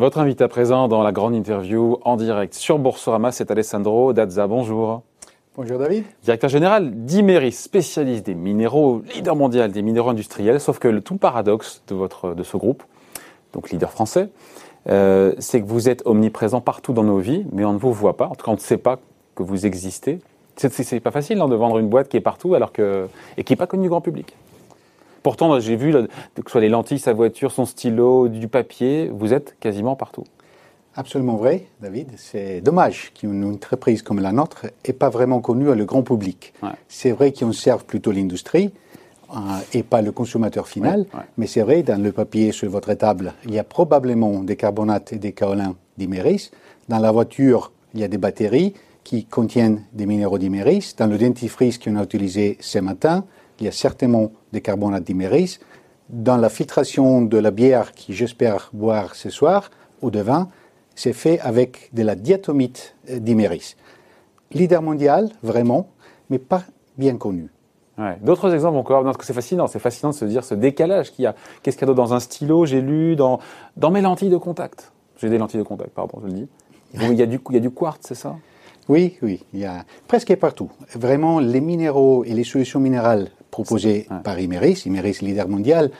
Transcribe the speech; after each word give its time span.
Votre 0.00 0.16
invité 0.16 0.44
à 0.44 0.48
présent 0.48 0.88
dans 0.88 1.02
la 1.02 1.12
grande 1.12 1.34
interview 1.34 1.98
en 2.06 2.16
direct 2.16 2.54
sur 2.54 2.78
Boursorama, 2.78 3.32
c'est 3.32 3.50
Alessandro 3.50 4.14
Dazza. 4.14 4.46
Bonjour. 4.46 5.02
Bonjour 5.54 5.78
David. 5.78 6.04
Directeur 6.22 6.48
général 6.48 7.04
d'Imeris, 7.04 7.52
spécialiste 7.52 8.24
des 8.24 8.34
minéraux, 8.34 9.02
leader 9.14 9.36
mondial 9.36 9.70
des 9.72 9.82
minéraux 9.82 10.08
industriels. 10.08 10.58
Sauf 10.58 10.78
que 10.78 10.88
le 10.88 11.02
tout 11.02 11.18
paradoxe 11.18 11.82
de, 11.88 11.94
votre, 11.94 12.32
de 12.32 12.42
ce 12.42 12.56
groupe, 12.56 12.82
donc 13.52 13.68
leader 13.68 13.90
français, 13.90 14.30
euh, 14.88 15.34
c'est 15.38 15.60
que 15.60 15.66
vous 15.66 15.90
êtes 15.90 16.00
omniprésent 16.06 16.62
partout 16.62 16.94
dans 16.94 17.04
nos 17.04 17.18
vies, 17.18 17.44
mais 17.52 17.66
on 17.66 17.74
ne 17.74 17.78
vous 17.78 17.92
voit 17.92 18.16
pas. 18.16 18.28
En 18.28 18.34
tout 18.34 18.46
cas, 18.46 18.52
on 18.52 18.54
ne 18.54 18.58
sait 18.58 18.78
pas 18.78 18.98
que 19.34 19.42
vous 19.42 19.66
existez. 19.66 20.20
C'est 20.56 21.00
pas 21.00 21.10
facile 21.10 21.42
hein, 21.42 21.48
de 21.48 21.56
vendre 21.56 21.76
une 21.76 21.90
boîte 21.90 22.08
qui 22.08 22.16
est 22.16 22.22
partout 22.22 22.54
alors 22.54 22.72
que, 22.72 23.06
et 23.36 23.44
qui 23.44 23.52
n'est 23.52 23.58
pas 23.58 23.66
connue 23.66 23.82
du 23.82 23.90
grand 23.90 24.00
public. 24.00 24.34
Pourtant, 25.22 25.60
j'ai 25.60 25.76
vu, 25.76 25.92
que 25.92 26.08
ce 26.46 26.50
soit 26.50 26.60
les 26.60 26.68
lentilles, 26.68 26.98
sa 26.98 27.12
voiture, 27.12 27.52
son 27.52 27.66
stylo, 27.66 28.28
du 28.28 28.48
papier, 28.48 29.10
vous 29.12 29.34
êtes 29.34 29.56
quasiment 29.60 29.96
partout. 29.96 30.24
Absolument 30.96 31.36
vrai, 31.36 31.66
David. 31.80 32.08
C'est 32.16 32.60
dommage 32.60 33.12
qu'une 33.14 33.44
entreprise 33.44 34.02
comme 34.02 34.20
la 34.20 34.32
nôtre 34.32 34.66
n'ait 34.86 34.94
pas 34.94 35.08
vraiment 35.08 35.40
connu 35.40 35.72
le 35.74 35.84
grand 35.84 36.02
public. 36.02 36.52
C'est 36.88 37.12
vrai 37.12 37.32
qu'on 37.32 37.52
serve 37.52 37.84
plutôt 37.84 38.12
l'industrie 38.12 38.72
euh, 39.32 39.38
et 39.72 39.82
pas 39.82 40.02
le 40.02 40.10
consommateur 40.10 40.66
final, 40.66 41.06
mais 41.36 41.46
c'est 41.46 41.62
vrai, 41.62 41.82
dans 41.84 42.02
le 42.02 42.10
papier 42.10 42.50
sur 42.50 42.68
votre 42.68 42.92
table, 42.94 43.34
il 43.44 43.54
y 43.54 43.58
a 43.58 43.64
probablement 43.64 44.42
des 44.42 44.56
carbonates 44.56 45.12
et 45.12 45.16
des 45.16 45.32
kaolins 45.32 45.76
d'iméris. 45.96 46.50
Dans 46.88 46.98
la 46.98 47.12
voiture, 47.12 47.70
il 47.94 48.00
y 48.00 48.04
a 48.04 48.08
des 48.08 48.18
batteries 48.18 48.74
qui 49.04 49.24
contiennent 49.24 49.84
des 49.92 50.06
minéraux 50.06 50.38
d'iméris. 50.38 50.94
Dans 50.98 51.06
le 51.06 51.18
dentifrice 51.18 51.78
qu'on 51.78 51.96
a 51.96 52.02
utilisé 52.02 52.58
ce 52.60 52.80
matin, 52.80 53.24
il 53.60 53.66
y 53.66 53.68
a 53.68 53.72
certainement 53.72 54.32
des 54.52 54.60
carbonates 54.60 55.04
d'iméris. 55.04 55.58
Dans 56.08 56.36
la 56.36 56.48
filtration 56.48 57.22
de 57.22 57.38
la 57.38 57.50
bière 57.50 57.92
qui 57.92 58.14
j'espère 58.14 58.70
boire 58.72 59.14
ce 59.14 59.30
soir, 59.30 59.70
ou 60.02 60.10
de 60.10 60.20
vin, 60.20 60.48
c'est 60.94 61.12
fait 61.12 61.38
avec 61.40 61.90
de 61.92 62.02
la 62.02 62.14
diatomite 62.14 62.96
d'iméris. 63.08 63.76
Leader 64.52 64.82
mondial, 64.82 65.30
vraiment, 65.42 65.88
mais 66.30 66.38
pas 66.38 66.64
bien 66.98 67.16
connu. 67.16 67.48
D'autres 68.22 68.54
exemples 68.54 68.78
encore 68.78 69.04
Parce 69.04 69.18
que 69.18 69.26
c'est 69.26 69.34
fascinant, 69.34 69.66
c'est 69.66 69.78
fascinant 69.78 70.10
de 70.10 70.14
se 70.14 70.24
dire 70.24 70.42
ce 70.42 70.54
décalage 70.54 71.12
qu'il 71.12 71.24
y 71.24 71.26
a. 71.26 71.34
Qu'est-ce 71.62 71.76
qu'il 71.76 71.86
y 71.86 71.90
a 71.90 71.94
dans 71.94 72.14
un 72.14 72.20
stylo? 72.20 72.64
J'ai 72.64 72.80
lu 72.80 73.14
dans, 73.14 73.40
dans 73.76 73.90
mes 73.90 74.00
lentilles 74.00 74.30
de 74.30 74.38
contact. 74.38 74.90
J'ai 75.18 75.28
des 75.28 75.36
lentilles 75.36 75.60
de 75.60 75.64
contact, 75.64 75.90
pardon, 75.90 76.18
je 76.22 76.26
le 76.26 76.32
dis. 76.32 76.48
Il 76.94 77.12
y 77.12 77.22
a 77.22 77.26
du, 77.26 77.38
il 77.50 77.54
y 77.54 77.58
a 77.58 77.60
du 77.60 77.70
quartz, 77.70 78.06
c'est 78.08 78.14
ça? 78.14 78.36
Oui, 78.88 79.18
oui, 79.22 79.44
il 79.52 79.60
y 79.60 79.66
a 79.66 79.84
presque 80.08 80.34
partout. 80.36 80.70
Vraiment, 80.94 81.40
les 81.40 81.60
minéraux 81.60 82.24
et 82.24 82.32
les 82.32 82.42
solutions 82.42 82.80
minérales 82.80 83.28
proposés 83.50 84.06
par 84.24 84.38
Imeris, 84.38 84.82
Imeris 84.86 85.18
leader 85.22 85.48
mondial, 85.48 85.90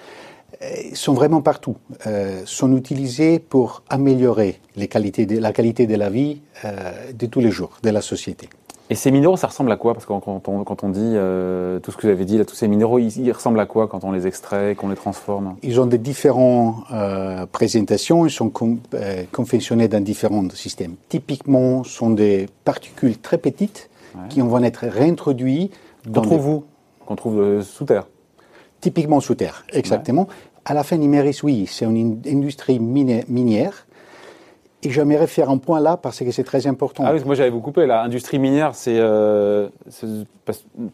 euh, 0.62 0.66
sont 0.94 1.14
vraiment 1.14 1.40
partout, 1.40 1.76
euh, 2.06 2.42
sont 2.44 2.76
utilisés 2.76 3.38
pour 3.38 3.82
améliorer 3.88 4.60
les 4.76 4.88
qualités 4.88 5.24
de, 5.24 5.38
la 5.38 5.52
qualité 5.52 5.86
de 5.86 5.94
la 5.94 6.10
vie 6.10 6.42
euh, 6.64 7.12
de 7.14 7.26
tous 7.26 7.40
les 7.40 7.50
jours 7.50 7.70
de 7.82 7.88
la 7.88 8.02
société. 8.02 8.48
Et 8.90 8.94
ces 8.94 9.10
minéraux, 9.10 9.36
ça 9.36 9.46
ressemble 9.46 9.70
à 9.72 9.76
quoi? 9.76 9.94
Parce 9.94 10.04
que 10.04 10.12
quand 10.12 10.48
on, 10.48 10.64
quand 10.64 10.82
on 10.82 10.88
dit 10.88 11.14
tout 11.80 11.92
ce 11.92 11.96
que 11.96 12.08
vous 12.08 12.12
avez 12.12 12.24
dit, 12.24 12.36
là, 12.36 12.44
tous 12.44 12.56
ces 12.56 12.66
minéraux, 12.66 12.98
ils, 12.98 13.30
ressemblent 13.30 13.60
à 13.60 13.66
quoi 13.66 13.86
quand 13.86 14.02
on 14.02 14.10
les 14.10 14.26
extrait, 14.26 14.74
qu'on 14.74 14.88
les 14.88 14.96
transforme? 14.96 15.54
Ils 15.62 15.80
ont 15.80 15.86
des 15.86 15.96
différentes 15.96 16.74
présentations, 17.52 18.26
ils 18.26 18.32
sont 18.32 18.50
confectionnés 19.30 19.86
dans 19.86 20.02
différents 20.02 20.44
systèmes. 20.52 20.96
Typiquement, 21.08 21.84
ce 21.84 21.92
sont 21.92 22.10
des 22.10 22.48
particules 22.64 23.16
très 23.18 23.38
petites 23.38 23.90
qui 24.28 24.40
vont 24.40 24.60
être 24.64 24.84
réintroduites. 24.88 25.72
Dans 26.04 26.22
vous 26.22 26.64
qu'on 27.10 27.16
trouve 27.16 27.40
euh, 27.40 27.60
sous 27.62 27.84
terre. 27.84 28.06
Typiquement 28.80 29.18
sous 29.18 29.34
terre, 29.34 29.64
exactement. 29.72 30.28
À 30.64 30.74
la 30.74 30.84
fin, 30.84 30.96
Imeris, 30.96 31.40
oui, 31.42 31.66
c'est 31.66 31.84
une 31.84 32.22
industrie 32.24 32.78
minière. 32.78 33.86
Et 34.82 34.90
j'aimerais 34.90 35.26
faire 35.26 35.50
un 35.50 35.58
point 35.58 35.80
là 35.80 35.98
parce 35.98 36.20
que 36.20 36.30
c'est 36.30 36.44
très 36.44 36.66
important. 36.66 37.02
Ah 37.06 37.12
oui, 37.12 37.20
moi 37.26 37.34
j'avais 37.34 37.50
vous 37.50 37.60
coupé 37.60 37.84
là. 37.84 38.02
Industrie 38.02 38.38
minière, 38.38 38.74
c'est 38.74 38.96
euh, 38.96 39.68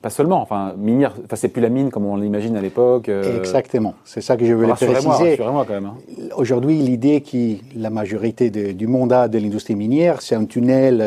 pas, 0.02 0.10
seulement. 0.10 0.40
Enfin, 0.40 0.74
minière, 0.76 1.14
enfin, 1.24 1.36
c'est 1.36 1.48
plus 1.48 1.62
la 1.62 1.68
mine 1.68 1.90
comme 1.90 2.04
on 2.06 2.16
l'imagine 2.16 2.56
à 2.56 2.60
l'époque. 2.60 3.08
Euh. 3.08 3.38
Exactement. 3.38 3.94
C'est 4.04 4.22
ça 4.22 4.36
que 4.36 4.44
je 4.44 4.54
voulais 4.54 4.72
préciser. 4.72 5.06
Rassurez-moi 5.06 5.64
quand 5.68 5.74
même. 5.74 5.86
Hein. 5.86 5.96
Aujourd'hui, 6.36 6.78
l'idée 6.78 7.20
que 7.20 7.78
la 7.78 7.90
majorité 7.90 8.50
du 8.50 8.86
mandat 8.88 9.28
de 9.28 9.38
l'industrie 9.38 9.76
minière, 9.76 10.20
c'est 10.22 10.34
un 10.34 10.46
tunnel 10.46 11.04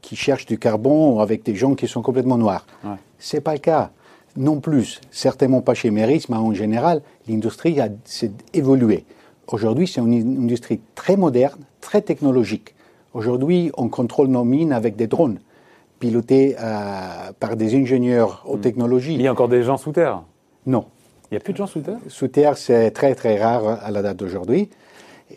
qui 0.00 0.16
cherche 0.16 0.46
du 0.46 0.58
carbone 0.58 1.20
avec 1.20 1.42
des 1.42 1.56
gens 1.56 1.74
qui 1.74 1.88
sont 1.88 2.00
complètement 2.00 2.38
noirs. 2.38 2.64
Ouais. 2.84 2.92
C'est 3.18 3.42
pas 3.42 3.52
le 3.52 3.58
cas 3.58 3.90
non 4.36 4.60
plus, 4.60 5.00
certainement 5.10 5.60
pas 5.60 5.74
chez 5.74 5.90
Meris, 5.90 6.24
mais 6.28 6.36
en 6.36 6.52
général, 6.52 7.02
l'industrie 7.28 7.80
a 7.80 7.88
évolué. 8.52 9.04
Aujourd'hui, 9.48 9.86
c'est 9.86 10.00
une 10.00 10.42
industrie 10.42 10.80
très 10.94 11.16
moderne, 11.16 11.60
très 11.80 12.02
technologique. 12.02 12.74
Aujourd'hui, 13.14 13.70
on 13.76 13.88
contrôle 13.88 14.28
nos 14.28 14.44
mines 14.44 14.72
avec 14.72 14.96
des 14.96 15.06
drones, 15.06 15.38
pilotés 15.98 16.56
euh, 16.60 17.32
par 17.38 17.56
des 17.56 17.74
ingénieurs 17.74 18.44
aux 18.46 18.56
hmm. 18.56 18.60
technologies. 18.60 19.14
Il 19.14 19.22
y 19.22 19.26
a 19.28 19.32
encore 19.32 19.48
des 19.48 19.62
gens 19.62 19.76
sous 19.76 19.92
terre? 19.92 20.22
Non. 20.66 20.86
Il 21.30 21.34
n'y 21.34 21.38
a 21.38 21.40
plus 21.40 21.52
de 21.52 21.58
gens 21.58 21.66
sous 21.66 21.80
terre? 21.80 21.98
Sous 22.08 22.28
terre, 22.28 22.58
c'est 22.58 22.90
très 22.90 23.14
très 23.14 23.40
rare 23.40 23.82
à 23.82 23.90
la 23.90 24.02
date 24.02 24.18
d'aujourd'hui. 24.18 24.68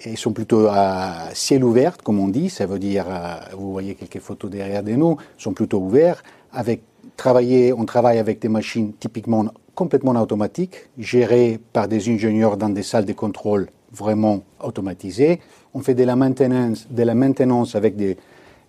Ils 0.06 0.18
sont 0.18 0.34
plutôt 0.34 0.68
à 0.68 1.30
ciel 1.34 1.64
ouvert, 1.64 1.98
comme 1.98 2.20
on 2.20 2.28
dit. 2.28 2.50
Ça 2.50 2.66
veut 2.66 2.80
dire, 2.80 3.06
euh, 3.10 3.36
vous 3.58 3.72
voyez 3.72 3.96
quelques 3.96 4.20
photos 4.20 4.52
derrière 4.52 4.84
de 4.84 4.92
nous, 4.92 5.18
sont 5.38 5.54
plutôt 5.54 5.80
ouverts, 5.80 6.24
avec 6.52 6.82
travailler, 7.20 7.74
on 7.74 7.86
travaille 7.86 8.18
avec 8.18 8.40
des 8.40 8.50
machines 8.50 8.94
typiquement 8.94 9.46
complètement 9.76 10.14
automatiques, 10.20 10.88
gérées 10.98 11.60
par 11.74 11.88
des 11.88 12.10
ingénieurs 12.10 12.58
dans 12.58 12.70
des 12.70 12.82
salles 12.82 13.06
de 13.06 13.14
contrôle 13.14 13.68
vraiment 13.92 14.42
automatisées. 14.64 15.40
On 15.74 15.82
fait 15.82 15.96
de 15.96 16.04
la 16.04 16.16
maintenance, 16.16 16.88
de 16.90 17.04
la 17.04 17.16
maintenance 17.16 17.76
avec 17.76 17.96
des, 17.96 18.18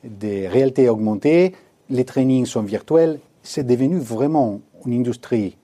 des 0.04 0.48
réalités 0.48 0.88
augmentées. 0.88 1.54
Les 1.88 2.04
trainings 2.04 2.46
sont 2.46 2.62
virtuels. 2.62 3.20
C'est 3.42 3.66
devenu 3.66 3.98
vraiment 3.98 4.60
une 4.84 4.94
industrie 5.00 5.56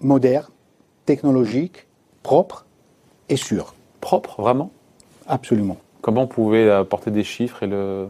moderne, 0.00 0.48
technologique, 1.04 1.86
propre 2.22 2.66
et 3.28 3.36
sûre. 3.36 3.74
Propre, 4.00 4.40
vraiment? 4.40 4.70
Absolument. 5.26 5.76
Comment 6.00 6.22
vous 6.22 6.28
pouvez 6.28 6.70
apporter 6.70 7.10
des 7.10 7.24
chiffres 7.24 7.62
et 7.64 7.66
le, 7.66 8.08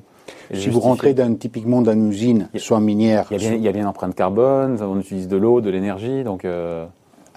si 0.52 0.68
vous 0.68 0.80
rentrez 0.80 1.14
dans, 1.14 1.34
typiquement 1.34 1.82
dans 1.82 1.92
une 1.92 2.10
usine, 2.10 2.48
soit 2.56 2.80
minière. 2.80 3.26
Il 3.30 3.42
y, 3.42 3.46
a 3.46 3.50
bien, 3.50 3.68
a 3.68 3.72
bien 3.72 3.82
une 3.82 3.88
empreinte 3.88 4.14
carbone, 4.14 4.78
on 4.80 4.98
utilise 5.00 5.28
de 5.28 5.36
l'eau, 5.36 5.60
de 5.60 5.70
l'énergie, 5.70 6.24
donc. 6.24 6.44
Euh, 6.44 6.86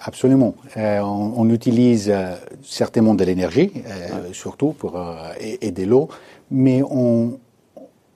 Absolument. 0.04 0.56
Euh, 0.76 0.98
on, 1.00 1.48
utilise 1.48 2.10
euh, 2.10 2.34
certainement 2.64 3.14
de 3.14 3.22
l'énergie, 3.22 3.70
surtout 4.32 4.72
pour 4.72 5.00
et, 5.38 5.70
de 5.70 5.84
l'eau, 5.84 6.08
mais 6.50 6.82
on, 6.82 7.38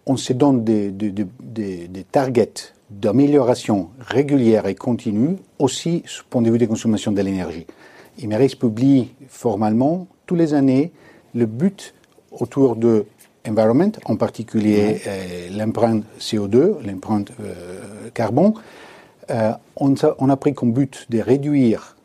on 0.04 0.16
se 0.16 0.32
donne 0.32 0.64
des, 0.64 0.90
des, 0.90 1.12
des, 1.12 1.86
des 1.86 2.04
targets 2.04 2.72
d'amélioration 2.90 3.90
régulière 4.00 4.66
et 4.66 4.74
continue, 4.74 5.36
aussi 5.60 6.00
du 6.00 6.24
point 6.28 6.42
de 6.42 6.50
vue 6.50 6.58
des 6.58 6.66
consommations 6.66 7.12
de 7.12 7.20
l'énergie. 7.22 7.66
Imeris 8.18 8.56
publie 8.58 9.12
formellement, 9.28 10.06
tous 10.26 10.34
les 10.34 10.54
années, 10.54 10.92
le 11.34 11.46
but 11.46 11.94
autour 12.30 12.76
de 12.76 13.06
environment, 13.48 13.92
en 14.04 14.16
particulier 14.16 15.00
euh, 15.06 15.48
l'empreinte 15.56 16.04
CO2, 16.18 16.76
l'empreinte 16.84 17.32
euh, 17.40 18.10
carbone, 18.14 18.54
euh, 19.30 19.52
on, 19.76 20.28
a, 20.28 20.36
pris 20.36 20.54
comme 20.54 20.72
but 20.72 21.06
de 21.10 21.18
réduire 21.20 21.96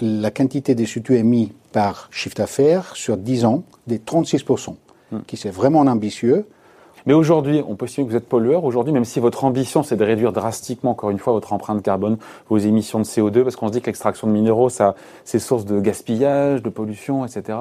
la 0.00 0.30
quantité 0.30 0.74
de 0.74 0.84
CO2 0.84 1.12
émis 1.12 1.52
par 1.72 2.08
chiffre 2.10 2.36
d'affaires 2.36 2.96
sur 2.96 3.16
10 3.16 3.44
ans 3.44 3.64
de 3.86 3.96
36%, 3.96 4.74
hmm. 5.12 5.18
qui 5.26 5.36
c'est 5.36 5.50
vraiment 5.50 5.80
ambitieux. 5.80 6.46
Mais 7.06 7.14
aujourd'hui, 7.14 7.62
on 7.66 7.76
peut 7.76 7.86
estimer 7.86 8.06
que 8.06 8.12
vous 8.12 8.16
êtes 8.16 8.28
pollueur. 8.28 8.64
Aujourd'hui, 8.64 8.92
même 8.92 9.06
si 9.06 9.20
votre 9.20 9.44
ambition, 9.44 9.82
c'est 9.82 9.96
de 9.96 10.04
réduire 10.04 10.32
drastiquement, 10.32 10.90
encore 10.90 11.10
une 11.10 11.18
fois, 11.18 11.32
votre 11.32 11.52
empreinte 11.54 11.82
carbone, 11.82 12.18
vos 12.50 12.58
émissions 12.58 12.98
de 12.98 13.04
CO2, 13.04 13.42
parce 13.42 13.56
qu'on 13.56 13.68
se 13.68 13.72
dit 13.72 13.80
que 13.80 13.86
l'extraction 13.86 14.26
de 14.26 14.32
minéraux, 14.32 14.68
ça, 14.68 14.94
c'est 15.24 15.38
source 15.38 15.64
de 15.64 15.80
gaspillage, 15.80 16.62
de 16.62 16.68
pollution, 16.68 17.24
etc 17.24 17.56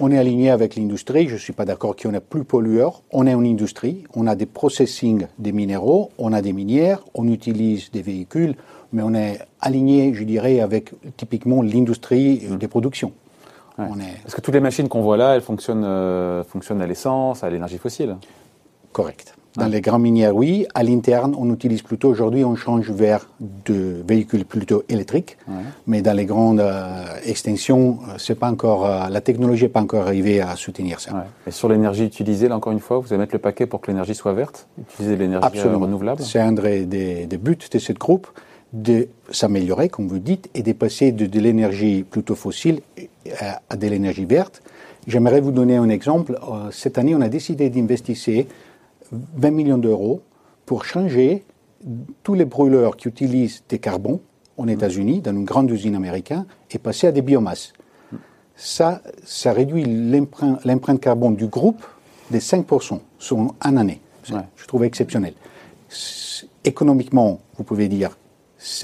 on 0.00 0.10
est 0.10 0.18
aligné 0.18 0.50
avec 0.50 0.76
l'industrie. 0.76 1.28
Je 1.28 1.34
ne 1.34 1.38
suis 1.38 1.52
pas 1.52 1.64
d'accord 1.64 1.94
qu'on 1.94 2.14
est 2.14 2.20
plus 2.20 2.44
pollueur. 2.44 3.02
On 3.12 3.26
est 3.26 3.32
une 3.32 3.46
industrie. 3.46 4.04
On 4.14 4.26
a 4.26 4.34
des 4.34 4.46
processing 4.46 5.26
des 5.38 5.52
minéraux. 5.52 6.10
On 6.18 6.32
a 6.32 6.40
des 6.42 6.52
minières. 6.52 7.04
On 7.14 7.28
utilise 7.28 7.90
des 7.90 8.02
véhicules. 8.02 8.56
Mais 8.92 9.02
on 9.02 9.14
est 9.14 9.38
aligné, 9.60 10.14
je 10.14 10.24
dirais, 10.24 10.60
avec 10.60 10.92
typiquement 11.16 11.62
l'industrie 11.62 12.42
mmh. 12.48 12.56
des 12.56 12.68
productions. 12.68 13.12
Parce 13.76 14.34
que 14.34 14.40
toutes 14.40 14.54
les 14.54 14.60
machines 14.60 14.88
qu'on 14.88 15.00
voit 15.00 15.16
là, 15.16 15.36
elles 15.36 15.40
fonctionnent, 15.40 15.84
euh, 15.84 16.44
fonctionnent 16.44 16.82
à 16.82 16.86
l'essence, 16.86 17.44
à 17.44 17.48
l'énergie 17.48 17.78
fossile. 17.78 18.16
Correct. 18.92 19.34
Dans 19.56 19.66
les 19.66 19.80
grands 19.80 19.98
minières, 19.98 20.34
oui. 20.34 20.66
À 20.74 20.84
l'interne, 20.84 21.34
on 21.36 21.52
utilise 21.52 21.82
plutôt, 21.82 22.08
aujourd'hui, 22.08 22.44
on 22.44 22.54
change 22.54 22.90
vers 22.90 23.28
de 23.40 24.02
véhicules 24.06 24.44
plutôt 24.44 24.84
électriques. 24.88 25.36
Mais 25.86 26.02
dans 26.02 26.12
les 26.12 26.24
grandes 26.24 26.60
euh, 26.60 27.04
extensions, 27.24 27.98
euh, 28.08 28.14
c'est 28.18 28.36
pas 28.36 28.50
encore, 28.50 28.86
euh, 28.86 29.08
la 29.08 29.20
technologie 29.20 29.64
n'est 29.64 29.68
pas 29.70 29.80
encore 29.80 30.06
arrivée 30.06 30.40
à 30.40 30.54
soutenir 30.54 31.00
ça. 31.00 31.26
Et 31.46 31.50
sur 31.50 31.68
l'énergie 31.68 32.04
utilisée, 32.04 32.48
là 32.48 32.56
encore 32.56 32.72
une 32.72 32.80
fois, 32.80 32.98
vous 32.98 33.08
allez 33.12 33.18
mettre 33.18 33.34
le 33.34 33.40
paquet 33.40 33.66
pour 33.66 33.80
que 33.80 33.90
l'énergie 33.90 34.14
soit 34.14 34.32
verte 34.32 34.68
Utiliser 34.80 35.16
l'énergie 35.16 35.60
renouvelable 35.60 36.22
C'est 36.22 36.40
un 36.40 36.52
des, 36.52 36.86
des, 37.26 37.38
buts 37.38 37.58
de 37.72 37.78
cette 37.78 37.98
groupe 37.98 38.28
de 38.72 39.08
s'améliorer, 39.32 39.88
comme 39.88 40.06
vous 40.06 40.20
dites, 40.20 40.48
et 40.54 40.62
de 40.62 40.72
passer 40.72 41.10
de, 41.10 41.26
de 41.26 41.40
l'énergie 41.40 42.04
plutôt 42.04 42.36
fossile 42.36 42.82
à 43.68 43.76
de 43.76 43.86
l'énergie 43.88 44.26
verte. 44.26 44.62
J'aimerais 45.08 45.40
vous 45.40 45.50
donner 45.50 45.76
un 45.76 45.88
exemple. 45.88 46.38
Cette 46.70 46.98
année, 46.98 47.14
on 47.16 47.20
a 47.20 47.28
décidé 47.28 47.68
d'investir 47.70 48.16
20 49.12 49.50
millions 49.50 49.78
d'euros 49.78 50.22
pour 50.66 50.84
changer 50.84 51.44
tous 52.22 52.34
les 52.34 52.44
brûleurs 52.44 52.96
qui 52.96 53.08
utilisent 53.08 53.62
des 53.68 53.78
carbons 53.78 54.20
aux 54.56 54.66
États-Unis, 54.66 55.20
dans 55.20 55.32
une 55.32 55.44
grande 55.44 55.70
usine 55.70 55.94
américaine, 55.94 56.44
et 56.70 56.78
passer 56.78 57.06
à 57.06 57.12
des 57.12 57.22
biomasses. 57.22 57.72
Ça, 58.54 59.00
ça 59.24 59.52
réduit 59.52 59.84
l'empreinte 59.84 61.00
carbone 61.00 61.34
du 61.34 61.46
groupe 61.46 61.82
de 62.30 62.38
5% 62.38 63.00
sur 63.18 63.38
une 63.38 63.78
année. 63.78 64.00
Je 64.24 64.66
trouve 64.66 64.84
exceptionnel. 64.84 65.32
Économiquement, 66.64 67.40
vous 67.56 67.64
pouvez 67.64 67.88
dire, 67.88 68.18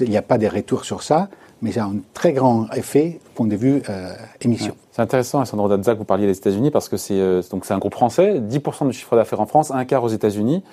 il 0.01 0.09
n'y 0.09 0.17
a 0.17 0.23
pas 0.23 0.39
de 0.39 0.47
retour 0.47 0.83
sur 0.83 1.03
ça, 1.03 1.29
mais 1.61 1.71
ça 1.71 1.83
a 1.83 1.87
un 1.87 1.97
très 2.13 2.33
grand 2.33 2.69
effet 2.73 3.19
point 3.35 3.47
de 3.47 3.55
vue 3.55 3.81
euh, 3.89 4.13
émission. 4.41 4.75
C'est 4.91 5.01
intéressant, 5.01 5.43
Sandro 5.45 5.67
Dazza, 5.67 5.93
que 5.93 5.99
vous 5.99 6.05
parliez 6.05 6.27
des 6.27 6.37
États-Unis, 6.37 6.71
parce 6.71 6.89
que 6.89 6.97
c'est 6.97 7.19
euh, 7.19 7.41
donc 7.51 7.65
c'est 7.65 7.73
un 7.73 7.79
groupe 7.79 7.93
français, 7.93 8.39
10% 8.39 8.87
du 8.87 8.93
chiffre 8.93 9.15
d'affaires 9.15 9.41
en 9.41 9.45
France, 9.45 9.71
un 9.71 9.85
quart 9.85 10.03
aux 10.03 10.09
États-Unis. 10.09 10.63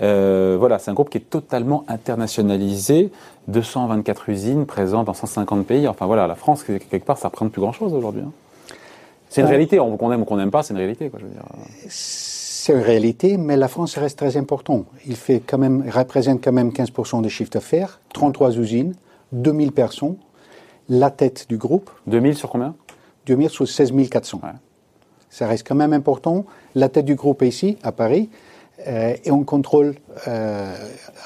Euh, 0.00 0.56
voilà, 0.58 0.78
c'est 0.78 0.90
un 0.90 0.94
groupe 0.94 1.10
qui 1.10 1.18
est 1.18 1.28
totalement 1.28 1.84
internationalisé, 1.88 3.10
224 3.48 4.28
usines 4.28 4.66
présentes 4.66 5.06
dans 5.06 5.14
150 5.14 5.66
pays. 5.66 5.88
Enfin 5.88 6.06
voilà, 6.06 6.26
la 6.26 6.36
France, 6.36 6.62
quelque 6.62 7.04
part, 7.04 7.18
ça 7.18 7.28
représente 7.28 7.52
plus 7.52 7.60
grand-chose 7.60 7.92
aujourd'hui. 7.94 8.22
Hein. 8.22 8.32
C'est 9.28 9.42
une 9.42 9.48
réalité, 9.48 9.76
qu'on 9.76 10.12
aime 10.12 10.22
ou 10.22 10.24
qu'on 10.24 10.36
n'aime 10.36 10.50
pas, 10.50 10.62
c'est 10.62 10.72
une 10.72 10.78
réalité. 10.78 11.10
Quoi, 11.10 11.18
je 11.20 11.26
veux 11.26 11.32
dire. 11.32 11.42
C'est 11.88 12.72
une 12.72 12.80
réalité, 12.80 13.36
mais 13.36 13.56
la 13.56 13.68
France 13.68 13.98
reste 13.98 14.18
très 14.18 14.36
important. 14.36 14.84
Il 15.06 15.16
fait 15.16 15.40
quand 15.44 15.58
même, 15.58 15.84
représente 15.90 16.42
quand 16.42 16.52
même 16.52 16.70
15% 16.70 17.22
des 17.22 17.28
chiffres 17.28 17.50
d'affaires, 17.50 18.00
33 18.14 18.56
usines, 18.56 18.94
2000 19.32 19.72
personnes, 19.72 20.16
la 20.88 21.10
tête 21.10 21.46
du 21.48 21.56
groupe. 21.56 21.90
2000 22.06 22.36
sur 22.36 22.50
combien? 22.50 22.74
2000 23.26 23.50
sur 23.50 23.68
16 23.68 23.92
400. 24.10 24.40
Ça 25.30 25.46
reste 25.46 25.66
quand 25.66 25.74
même 25.74 25.92
important. 25.92 26.46
La 26.74 26.88
tête 26.88 27.04
du 27.04 27.14
groupe 27.14 27.42
est 27.42 27.48
ici, 27.48 27.76
à 27.82 27.92
Paris, 27.92 28.30
euh, 28.86 29.14
et 29.24 29.30
on 29.30 29.44
contrôle 29.44 29.96
euh, 30.26 30.74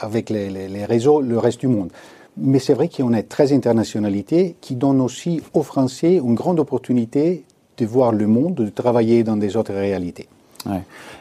avec 0.00 0.30
les, 0.30 0.50
les, 0.50 0.84
réseaux 0.84 1.20
le 1.20 1.38
reste 1.38 1.60
du 1.60 1.68
monde. 1.68 1.90
Mais 2.36 2.58
c'est 2.58 2.74
vrai 2.74 2.88
qu'on 2.88 3.12
est 3.12 3.24
très 3.24 3.52
internationalité, 3.52 4.56
qui 4.60 4.74
donne 4.74 5.00
aussi 5.00 5.42
aux 5.52 5.62
Français 5.62 6.14
une 6.14 6.34
grande 6.34 6.58
opportunité 6.58 7.44
de 7.76 7.86
voir 7.86 8.12
le 8.12 8.26
monde, 8.26 8.54
de 8.54 8.68
travailler 8.68 9.22
dans 9.22 9.36
des 9.36 9.56
autres 9.56 9.74
réalités. 9.74 10.28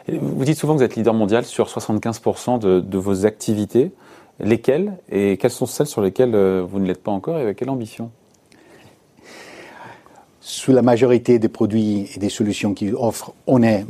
Vous 0.08 0.44
dites 0.44 0.56
souvent 0.56 0.74
que 0.74 0.78
vous 0.78 0.84
êtes 0.84 0.96
leader 0.96 1.14
mondial 1.14 1.44
sur 1.44 1.66
75% 1.66 2.58
de, 2.58 2.80
de, 2.80 2.98
vos 2.98 3.26
activités. 3.26 3.92
Lesquelles 4.40 4.96
et 5.10 5.36
quelles 5.36 5.50
sont 5.50 5.66
celles 5.66 5.86
sur 5.86 6.00
lesquelles 6.00 6.34
euh, 6.34 6.64
vous 6.66 6.80
ne 6.80 6.86
l'êtes 6.86 7.02
pas 7.02 7.12
encore 7.12 7.38
et 7.38 7.42
avec 7.42 7.58
quelle 7.58 7.70
ambition? 7.70 8.10
Sous 10.44 10.72
la 10.72 10.82
majorité 10.82 11.38
des 11.38 11.48
produits 11.48 12.10
et 12.16 12.18
des 12.18 12.28
solutions 12.28 12.74
qu'ils 12.74 12.96
offrent, 12.96 13.32
on 13.46 13.62
est, 13.62 13.86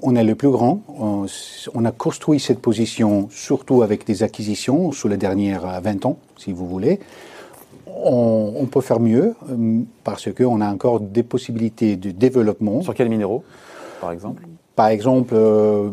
on 0.00 0.16
est 0.16 0.24
le 0.24 0.34
plus 0.34 0.48
grand. 0.48 0.80
On, 0.98 1.84
a 1.84 1.90
construit 1.90 2.40
cette 2.40 2.60
position 2.60 3.28
surtout 3.30 3.82
avec 3.82 4.06
des 4.06 4.22
acquisitions 4.22 4.92
sous 4.92 5.08
les 5.08 5.18
dernières 5.18 5.82
20 5.82 6.06
ans, 6.06 6.16
si 6.38 6.52
vous 6.52 6.66
voulez. 6.66 7.00
On, 7.86 8.54
on 8.56 8.64
peut 8.64 8.80
faire 8.80 8.98
mieux 8.98 9.34
euh, 9.50 9.80
parce 10.04 10.32
qu'on 10.32 10.62
a 10.62 10.72
encore 10.72 11.00
des 11.00 11.22
possibilités 11.22 11.96
de 11.96 12.12
développement. 12.12 12.80
Sur 12.80 12.94
quels 12.94 13.10
minéraux, 13.10 13.44
par 14.00 14.10
exemple? 14.10 14.42
Par 14.76 14.88
exemple, 14.88 15.34
euh, 15.36 15.90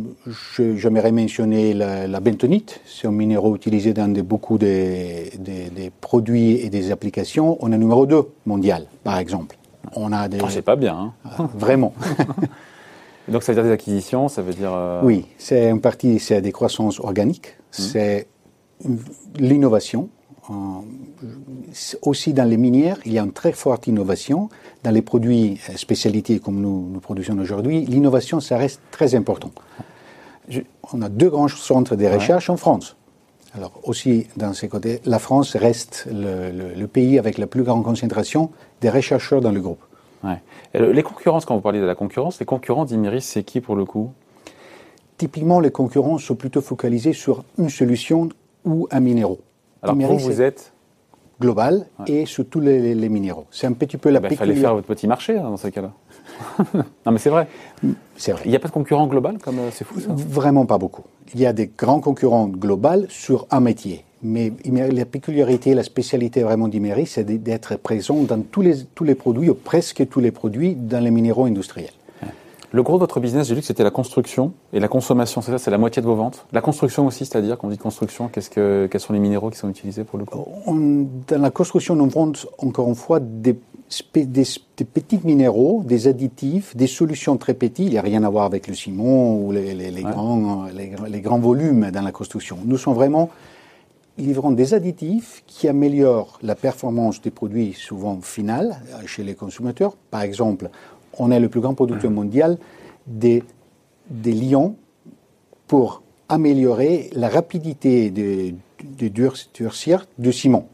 j'aimerais 0.57 1.11
mentionner 1.11 1.73
la, 1.73 2.19
bentonite. 2.19 2.79
C'est 2.85 3.07
un 3.07 3.11
minéraux 3.11 3.55
utilisé 3.55 3.93
dans 3.93 4.07
beaucoup 4.23 4.57
de, 4.57 5.89
produits 5.99 6.53
et 6.61 6.69
des 6.69 6.91
applications. 6.91 7.57
On 7.59 7.71
est 7.73 7.77
numéro 7.77 8.07
2 8.07 8.23
mondial, 8.45 8.85
par 9.03 9.19
exemple. 9.19 9.57
On 9.95 10.11
a 10.11 10.27
des. 10.27 10.39
Oh, 10.41 10.47
c'est 10.49 10.61
pas 10.61 10.75
bien. 10.75 10.95
Hein. 10.95 11.13
Ah, 11.25 11.49
vraiment. 11.53 11.93
Donc 13.27 13.43
ça 13.43 13.51
veut 13.51 13.57
dire 13.57 13.63
des 13.63 13.71
acquisitions, 13.71 14.27
ça 14.27 14.41
veut 14.41 14.53
dire. 14.53 14.71
Euh, 14.73 15.01
oui, 15.03 15.25
c'est 15.37 15.69
une 15.69 15.81
partie, 15.81 16.19
c'est 16.19 16.41
des 16.41 16.51
croissances 16.51 16.99
organiques, 16.99 17.47
mmh. 17.47 17.61
c'est 17.71 18.27
l'innovation. 19.37 20.09
Euh, 20.49 20.53
aussi 22.01 22.33
dans 22.33 22.49
les 22.49 22.57
minières, 22.57 22.97
il 23.05 23.13
y 23.13 23.19
a 23.19 23.23
une 23.23 23.31
très 23.31 23.51
forte 23.51 23.87
innovation. 23.87 24.49
Dans 24.83 24.91
les 24.91 25.03
produits 25.03 25.59
euh, 25.69 25.77
spécialités 25.77 26.39
comme 26.39 26.59
nous, 26.59 26.89
nous 26.91 26.99
produisons 26.99 27.37
aujourd'hui, 27.37 27.85
l'innovation, 27.85 28.39
ça 28.39 28.57
reste 28.57 28.81
très 28.89 29.13
important. 29.13 29.51
on 30.91 31.01
a 31.01 31.09
deux 31.09 31.29
grands 31.29 31.47
centres 31.47 31.95
de 31.95 32.05
recherche 32.07 32.49
en 32.49 32.57
France. 32.57 32.97
Alors 33.53 33.73
aussi, 33.83 34.27
dans 34.37 34.53
ces 34.53 34.69
côtés, 34.69 35.01
la 35.05 35.19
France 35.19 35.55
reste 35.55 36.07
le, 36.09 36.85
pays 36.85 37.19
avec 37.19 37.37
la 37.37 37.47
plus 37.47 37.63
grande 37.63 37.83
concentration 37.83 38.49
des 38.81 39.01
chercheurs 39.01 39.41
dans 39.41 39.51
le 39.51 39.59
groupe. 39.59 39.83
Les 40.73 41.03
concurrences, 41.03 41.45
quand 41.45 41.55
vous 41.55 41.61
parlez 41.61 41.81
de 41.81 41.85
la 41.85 41.95
concurrence, 41.95 42.39
les 42.39 42.45
concurrents 42.45 42.85
d'Imiris, 42.85 43.25
c'est 43.25 43.43
qui 43.43 43.59
pour 43.59 43.75
le 43.75 43.85
coup? 43.85 44.11
Typiquement, 45.17 45.59
les 45.59 45.71
concurrents 45.71 46.17
sont 46.17 46.35
plutôt 46.35 46.61
focalisés 46.61 47.13
sur 47.13 47.43
une 47.57 47.69
solution 47.69 48.29
ou 48.63 48.87
un 48.91 48.99
minéraux. 48.99 49.39
Alors 49.83 49.95
vous, 49.95 50.17
vous 50.17 50.41
êtes 50.41 50.73
global 51.41 51.87
et 52.07 52.25
sur 52.25 52.45
tous 52.45 52.61
les, 52.61 53.09
minéraux. 53.09 53.45
C'est 53.51 53.67
un 53.67 53.73
petit 53.73 53.97
peu 53.97 54.09
la 54.09 54.19
eh 54.19 54.21
ben, 54.21 54.29
Il 54.31 54.37
fallait 54.37 54.55
faire 54.55 54.75
votre 54.75 54.87
petit 54.87 55.07
marché 55.07 55.37
hein, 55.37 55.49
dans 55.49 55.57
ce 55.57 55.67
cas-là. 55.67 55.91
non 57.05 57.11
mais 57.11 57.17
c'est 57.17 57.29
vrai. 57.29 57.47
C'est 58.15 58.31
vrai. 58.31 58.43
Il 58.45 58.51
n'y 58.51 58.55
a 58.55 58.59
pas 58.59 58.69
de 58.69 58.73
concurrent 58.73 59.07
global 59.07 59.37
comme 59.39 59.59
euh, 59.59 59.69
c'est 59.71 59.83
fou 59.83 59.99
ça 59.99 60.09
Vraiment 60.13 60.65
pas 60.65 60.77
beaucoup. 60.77 61.03
Il 61.33 61.41
y 61.41 61.45
a 61.45 61.53
des 61.53 61.69
grands 61.77 61.99
concurrents 61.99 62.47
globaux 62.47 63.07
sur 63.09 63.47
un 63.51 63.59
métier. 63.59 64.05
Mais 64.23 64.53
la 64.65 65.05
peculiarité, 65.05 65.73
la 65.73 65.83
spécialité 65.83 66.43
vraiment 66.43 66.67
d'Imeris, 66.67 67.07
c'est 67.07 67.23
d'être 67.23 67.75
présent 67.77 68.21
dans 68.21 68.39
tous 68.39 68.61
les, 68.61 68.83
tous 68.93 69.03
les 69.03 69.15
produits, 69.15 69.49
ou 69.49 69.55
presque 69.55 70.07
tous 70.07 70.19
les 70.19 70.29
produits, 70.29 70.75
dans 70.75 71.03
les 71.03 71.09
minéraux 71.09 71.45
industriels. 71.45 71.89
Le 72.73 72.83
gros 72.83 72.93
de 72.95 72.99
votre 72.99 73.19
business, 73.19 73.47
j'ai 73.47 73.55
vu 73.55 73.59
que 73.59 73.67
c'était 73.67 73.83
la 73.83 73.91
construction 73.91 74.53
et 74.71 74.79
la 74.79 74.87
consommation. 74.87 75.41
C'est 75.41 75.51
ça, 75.51 75.57
c'est 75.57 75.71
la 75.71 75.77
moitié 75.77 76.01
de 76.01 76.07
vos 76.07 76.15
ventes. 76.15 76.45
La 76.53 76.61
construction 76.61 77.05
aussi, 77.05 77.25
c'est-à-dire, 77.25 77.57
quand 77.57 77.67
on 77.67 77.71
dit 77.71 77.77
construction, 77.77 78.29
qu'est-ce 78.29 78.49
que, 78.49 78.87
quels 78.89 79.01
sont 79.01 79.11
les 79.11 79.19
minéraux 79.19 79.49
qui 79.49 79.57
sont 79.57 79.69
utilisés 79.69 80.05
pour 80.05 80.17
le 80.17 80.23
coup? 80.23 80.45
Dans 80.65 81.41
la 81.41 81.51
construction, 81.51 81.99
on 81.99 82.07
vend 82.07 82.31
encore 82.59 82.87
une 82.87 82.95
fois 82.95 83.19
des, 83.19 83.57
des, 84.15 84.85
petits 84.85 85.19
minéraux, 85.25 85.83
des 85.85 86.07
additifs, 86.07 86.73
des 86.75 86.87
solutions 86.87 87.35
très 87.35 87.55
petites. 87.55 87.87
Il 87.87 87.91
n'y 87.91 87.97
a 87.97 88.01
rien 88.01 88.23
à 88.23 88.29
voir 88.29 88.45
avec 88.45 88.67
le 88.67 88.73
ciment 88.73 89.35
ou 89.35 89.51
les, 89.51 89.73
les, 89.73 90.03
grands, 90.03 90.67
les, 90.73 91.21
grands 91.21 91.39
volumes 91.39 91.91
dans 91.91 92.01
la 92.01 92.13
construction. 92.13 92.57
Nous 92.63 92.77
sommes 92.77 92.95
vraiment 92.95 93.29
livrant 94.17 94.51
des 94.51 94.73
additifs 94.73 95.43
qui 95.45 95.67
améliorent 95.67 96.39
la 96.41 96.55
performance 96.55 97.21
des 97.21 97.31
produits 97.31 97.73
souvent 97.73 98.19
finaux 98.21 98.71
chez 99.05 99.23
les 99.23 99.35
consommateurs. 99.35 99.95
Par 100.09 100.21
exemple, 100.21 100.69
on 101.17 101.31
est 101.31 101.39
le 101.39 101.49
plus 101.49 101.61
grand 101.61 101.73
producteur 101.73 102.11
mondial 102.11 102.57
des, 103.07 103.43
des 104.09 104.33
lions 104.33 104.75
pour 105.67 106.01
améliorer 106.29 107.09
la 107.13 107.29
rapidité 107.29 108.09
de, 108.09 108.53
de 108.83 109.07
durcir 109.07 110.05
du 110.17 110.31
ciment. 110.31 110.67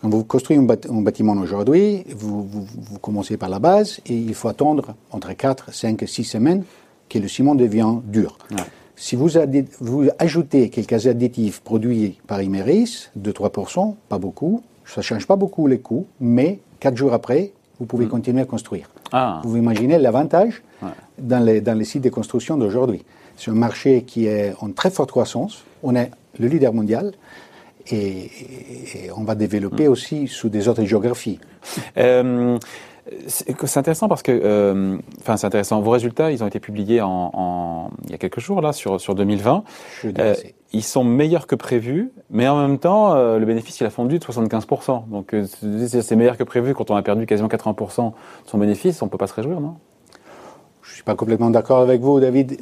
Quand 0.00 0.08
vous 0.08 0.24
construisez 0.24 0.60
un, 0.60 1.02
bâtiment 1.02 1.32
aujourd'hui, 1.32 2.04
vous, 2.14 2.44
vous, 2.44 2.98
commencez 3.00 3.36
par 3.36 3.48
la 3.48 3.58
base 3.58 4.00
et 4.06 4.14
il 4.14 4.34
faut 4.34 4.48
attendre 4.48 4.94
entre 5.10 5.32
4, 5.32 5.72
5, 5.72 6.04
6 6.06 6.24
semaines 6.24 6.64
que 7.08 7.18
le 7.18 7.28
ciment 7.28 7.54
devient 7.54 7.94
dur. 8.04 8.38
Si 8.96 9.16
vous, 9.16 9.30
vous, 9.80 10.08
ajoutez 10.18 10.68
quelques 10.68 11.06
additifs 11.06 11.60
produits 11.60 12.18
par 12.26 12.42
Imeris, 12.42 13.08
2-3%, 13.18 13.94
pas 14.08 14.18
beaucoup, 14.18 14.62
ça 14.84 15.00
ne 15.00 15.02
change 15.02 15.26
pas 15.26 15.36
beaucoup 15.36 15.66
les 15.66 15.78
coûts, 15.78 16.06
mais 16.20 16.60
4 16.80 16.96
jours 16.96 17.12
après, 17.12 17.52
vous 17.80 17.86
pouvez 17.86 18.06
mm. 18.06 18.10
continuer 18.10 18.42
à 18.42 18.44
construire. 18.44 18.88
Ah. 19.16 19.40
Vous 19.44 19.56
imaginez 19.56 19.96
l'avantage 19.96 20.60
dans, 21.18 21.38
les, 21.38 21.60
dans 21.60 21.78
les 21.78 21.84
sites 21.84 22.02
de 22.02 22.08
construction 22.08 22.56
d'aujourd'hui. 22.56 23.04
C'est 23.36 23.52
un 23.52 23.54
marché 23.54 24.02
qui 24.02 24.26
est 24.26 24.52
en 24.60 24.72
très 24.72 24.90
forte 24.90 25.12
croissance. 25.12 25.62
On 25.84 25.94
est 25.94 26.10
le 26.40 26.48
leader 26.48 26.72
mondial. 26.74 27.12
Et, 27.92 28.28
on 29.16 29.22
va 29.22 29.36
développer 29.36 29.86
mm. 29.86 29.92
aussi 29.92 30.26
sous 30.26 30.48
des 30.48 30.66
autres 30.66 30.84
géographies. 30.84 31.38
Euh, 31.96 32.58
c'est 33.26 33.76
intéressant 33.76 34.08
parce 34.08 34.22
que, 34.22 34.32
euh, 34.32 34.96
enfin, 35.20 35.36
c'est 35.36 35.46
intéressant. 35.46 35.80
Vos 35.80 35.90
résultats, 35.90 36.30
ils 36.30 36.42
ont 36.42 36.46
été 36.46 36.58
publiés 36.58 37.02
en, 37.02 37.90
il 38.04 38.10
y 38.10 38.14
a 38.14 38.18
quelques 38.18 38.40
jours 38.40 38.62
là 38.62 38.72
sur 38.72 39.00
sur 39.00 39.14
2020. 39.14 39.62
Euh, 40.18 40.34
ils 40.72 40.82
sont 40.82 41.04
meilleurs 41.04 41.46
que 41.46 41.54
prévu, 41.54 42.12
mais 42.30 42.48
en 42.48 42.60
même 42.60 42.78
temps, 42.78 43.14
euh, 43.14 43.38
le 43.38 43.46
bénéfice 43.46 43.78
il 43.80 43.86
a 43.86 43.90
fondu 43.90 44.18
de 44.18 44.24
75%. 44.24 45.08
Donc 45.08 45.34
c'est 45.52 46.16
meilleur 46.16 46.38
que 46.38 46.44
prévu 46.44 46.74
quand 46.74 46.90
on 46.90 46.96
a 46.96 47.02
perdu 47.02 47.26
quasiment 47.26 47.48
80% 47.48 48.10
de 48.10 48.14
son 48.46 48.58
bénéfice. 48.58 49.02
On 49.02 49.08
peut 49.08 49.18
pas 49.18 49.26
se 49.26 49.34
réjouir, 49.34 49.60
non? 49.60 49.74
Je 50.82 50.94
suis 50.94 51.04
pas 51.04 51.14
complètement 51.14 51.50
d'accord 51.50 51.80
avec 51.80 52.00
vous, 52.00 52.20
David. 52.20 52.58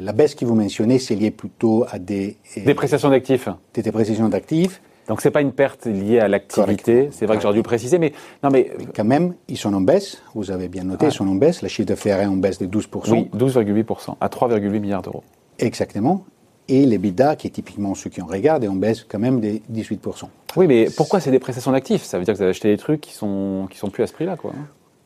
la 0.00 0.12
baisse 0.12 0.34
que 0.34 0.44
vous 0.44 0.54
mentionnez, 0.54 0.98
c'est 0.98 1.14
lié 1.14 1.30
plutôt 1.30 1.84
à 1.90 1.98
des 1.98 2.36
dépréciations 2.56 3.10
d'actifs. 3.10 3.48
Des 3.74 3.82
dépréciations 3.82 4.28
d'actifs 4.28 4.80
donc 5.08 5.22
c'est 5.22 5.30
pas 5.30 5.40
une 5.40 5.52
perte 5.52 5.86
liée 5.86 6.20
à 6.20 6.28
l'activité. 6.28 7.08
C'est 7.12 7.26
vrai 7.26 7.36
que 7.36 7.42
j'aurais 7.42 7.54
dû 7.54 7.62
préciser, 7.62 7.98
mais 7.98 8.12
non 8.42 8.50
mais 8.50 8.70
quand 8.94 9.04
même 9.04 9.34
ils 9.48 9.56
sont 9.56 9.72
en 9.72 9.80
baisse. 9.80 10.22
Vous 10.34 10.50
avez 10.50 10.68
bien 10.68 10.84
noté, 10.84 11.06
ils 11.06 11.12
sont 11.12 11.26
en 11.26 11.34
baisse. 11.34 11.62
Le 11.62 11.68
chiffre 11.68 11.88
d'affaires 11.88 12.20
est 12.20 12.26
en 12.26 12.36
baisse 12.36 12.58
de 12.58 12.66
12 12.66 12.88
Oui, 13.08 13.28
12,8% 13.34 14.16
à 14.20 14.28
3,8 14.28 14.68
milliards 14.78 15.02
d'euros. 15.02 15.24
Exactement. 15.58 16.24
Et 16.70 16.80
les 16.80 16.86
l'EBITDA, 16.86 17.36
qui 17.36 17.46
est 17.46 17.50
typiquement 17.50 17.94
ceux 17.94 18.10
qui 18.10 18.20
en 18.20 18.26
regardent, 18.26 18.62
est 18.62 18.68
en 18.68 18.74
baisse 18.74 19.02
quand 19.08 19.18
même 19.18 19.40
de 19.40 19.60
18% 19.72 20.24
Oui, 20.56 20.66
mais 20.66 20.88
pourquoi 20.94 21.18
c'est 21.18 21.30
des 21.30 21.38
prestations 21.38 21.72
d'actifs? 21.72 22.02
Ça 22.02 22.18
veut 22.18 22.24
dire 22.24 22.34
que 22.34 22.38
vous 22.38 22.42
avez 22.42 22.50
acheté 22.50 22.68
des 22.68 22.76
trucs 22.76 23.00
qui 23.00 23.14
sont 23.14 23.66
qui 23.70 23.78
sont 23.78 23.88
plus 23.88 24.02
à 24.02 24.06
ce 24.06 24.12
prix-là, 24.12 24.36
quoi. 24.36 24.52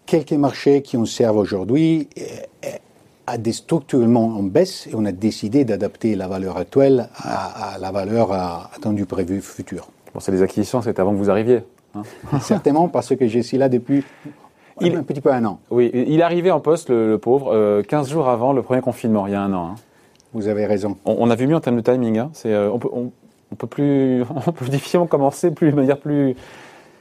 quelques 0.06 0.32
marchés 0.32 0.82
qui 0.82 0.96
ont 0.96 1.06
servent 1.06 1.36
aujourd'hui 1.36 2.08
à 3.26 3.38
des 3.38 3.52
structurellement 3.52 4.26
en 4.26 4.42
baisse 4.42 4.86
et 4.88 4.94
on 4.94 5.04
a 5.04 5.12
décidé 5.12 5.64
d'adapter 5.64 6.16
la 6.16 6.28
valeur 6.28 6.56
actuelle 6.56 7.08
à, 7.16 7.76
la 7.80 7.92
valeur 7.92 8.32
attendue 8.32 9.06
prévue 9.06 9.40
future. 9.40 9.88
Bon, 10.12 10.20
c'est 10.20 10.32
des 10.32 10.42
acquisitions, 10.42 10.82
c'est 10.82 10.98
avant 10.98 11.12
que 11.12 11.18
vous 11.18 11.30
arriviez. 11.30 11.60
Hein 11.94 12.02
Certainement 12.40 12.88
parce 12.88 13.14
que 13.14 13.26
je 13.28 13.38
suis 13.40 13.58
là 13.58 13.68
depuis 13.68 14.04
il, 14.80 14.96
un 14.96 15.02
petit 15.02 15.20
peu 15.20 15.32
un 15.32 15.44
an. 15.44 15.60
Oui, 15.70 15.90
il 15.92 16.18
est 16.18 16.22
arrivé 16.22 16.50
en 16.50 16.60
poste, 16.60 16.90
le, 16.90 17.18
pauvre, 17.18 17.82
15 17.82 18.10
jours 18.10 18.28
avant 18.28 18.52
le 18.52 18.62
premier 18.62 18.80
confinement, 18.80 19.26
il 19.26 19.32
y 19.32 19.36
a 19.36 19.42
un 19.42 19.52
an. 19.52 19.72
Hein. 19.72 19.74
Vous 20.32 20.48
avez 20.48 20.66
raison. 20.66 20.96
On, 21.04 21.30
a 21.30 21.36
vu 21.36 21.46
mieux 21.46 21.56
en 21.56 21.60
termes 21.60 21.76
de 21.76 21.82
timing. 21.82 22.18
Hein. 22.18 22.30
C'est, 22.32 22.56
on, 22.56 22.78
peut, 22.78 22.88
on, 22.90 23.54
peut 23.54 23.66
plus, 23.66 24.22
on 24.46 24.52
peut 24.52 24.64
difficilement 24.66 25.06
commencer 25.06 25.50
plus, 25.50 25.70
de 25.70 25.76
manière 25.76 25.98
plus, 25.98 26.34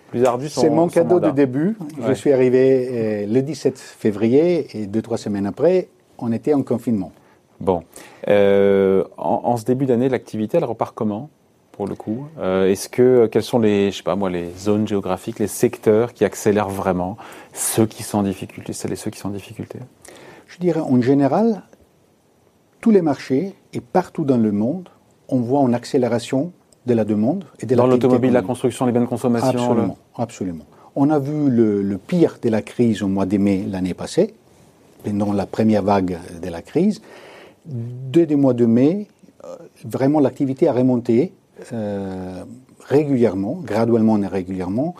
plus 0.10 0.26
ardue. 0.26 0.50
C'est 0.50 0.70
mon 0.70 0.88
cadeau 0.88 1.20
de 1.20 1.32
début. 1.32 1.78
Je 2.06 2.14
suis 2.14 2.34
arrivé 2.34 2.90
euh, 2.92 3.26
le 3.34 3.42
17 3.42 3.80
février 3.80 4.68
et 4.78 4.86
deux, 4.86 5.02
trois 5.02 5.18
semaines 5.18 5.46
après, 5.46 5.88
on 6.22 6.32
était 6.32 6.54
en 6.54 6.64
confinement. 6.64 7.12
Bon. 7.60 7.84
Euh, 8.28 9.04
en, 9.18 9.56
ce 9.58 9.66
début 9.66 9.86
d'année, 9.86 10.10
l'activité, 10.10 10.58
elle 10.58 10.66
repart 10.66 10.96
comment 10.96 11.30
pour 11.72 11.88
le 11.88 11.96
coup? 11.96 12.26
Euh, 12.40 12.70
Est-ce 12.70 12.90
que 12.90 13.28
quelles 13.28 13.44
sont 13.44 13.60
les, 13.60 13.92
je 13.92 13.98
sais 13.98 14.04
pas 14.04 14.16
moi, 14.16 14.30
les 14.30 14.52
zones 14.58 14.88
géographiques, 14.88 15.40
les 15.40 15.48
secteurs 15.48 16.14
qui 16.14 16.26
accélèrent 16.26 16.70
vraiment 16.70 17.18
Ceux 17.54 17.86
qui 17.86 18.04
sont 18.04 18.20
en 18.20 18.24
difficulté, 18.24 18.74
celles 18.74 18.94
et 18.94 18.96
ceux 18.96 19.12
qui 19.12 19.20
sont 19.20 19.30
en 19.30 19.32
difficulté? 19.32 19.80
Je 20.48 20.58
dirais 20.58 20.82
en 20.82 21.02
général, 21.02 21.64
tous 22.82 22.92
les 22.92 23.02
marchés 23.02 23.56
et 23.74 23.80
partout 23.80 24.26
dans 24.26 24.38
le 24.38 24.52
monde, 24.52 24.90
on 25.30 25.38
voit 25.38 25.62
une 25.62 25.76
accélération 25.76 26.52
de 26.88 26.94
la 26.94 27.06
demande 27.06 27.46
et 27.60 27.66
de 27.66 27.76
Dans 27.76 27.88
l'automobile, 27.88 28.34
la 28.34 28.42
construction, 28.42 28.86
les 28.86 28.92
biens 28.92 29.02
de 29.02 29.06
consommation 29.06 29.48
Absolument, 29.48 29.98
absolument. 30.18 30.66
On 30.96 31.10
a 31.10 31.20
vu 31.20 31.50
le, 31.50 31.82
le 31.82 31.98
pire 31.98 32.38
de 32.42 32.50
la 32.50 32.62
crise 32.62 33.02
au 33.02 33.08
mois 33.08 33.26
de 33.26 33.38
mai 33.38 33.64
l'année 33.70 33.94
passée 33.94 34.34
pendant 35.04 35.34
la 35.34 35.46
première 35.46 35.84
vague 35.84 36.18
de 36.42 36.50
la 36.50 36.62
crise. 36.62 37.02
Dès 37.66 38.26
le 38.26 38.36
mois 38.38 38.54
de 38.54 38.66
mai, 38.66 39.08
euh, 39.44 39.56
vraiment 39.86 40.20
l'activité 40.20 40.68
a 40.68 40.74
remonté 40.74 41.34
euh, 41.74 42.44
régulièrement, 42.88 43.62
graduellement 43.64 44.22
et 44.22 44.28
régulièrement. 44.28 44.96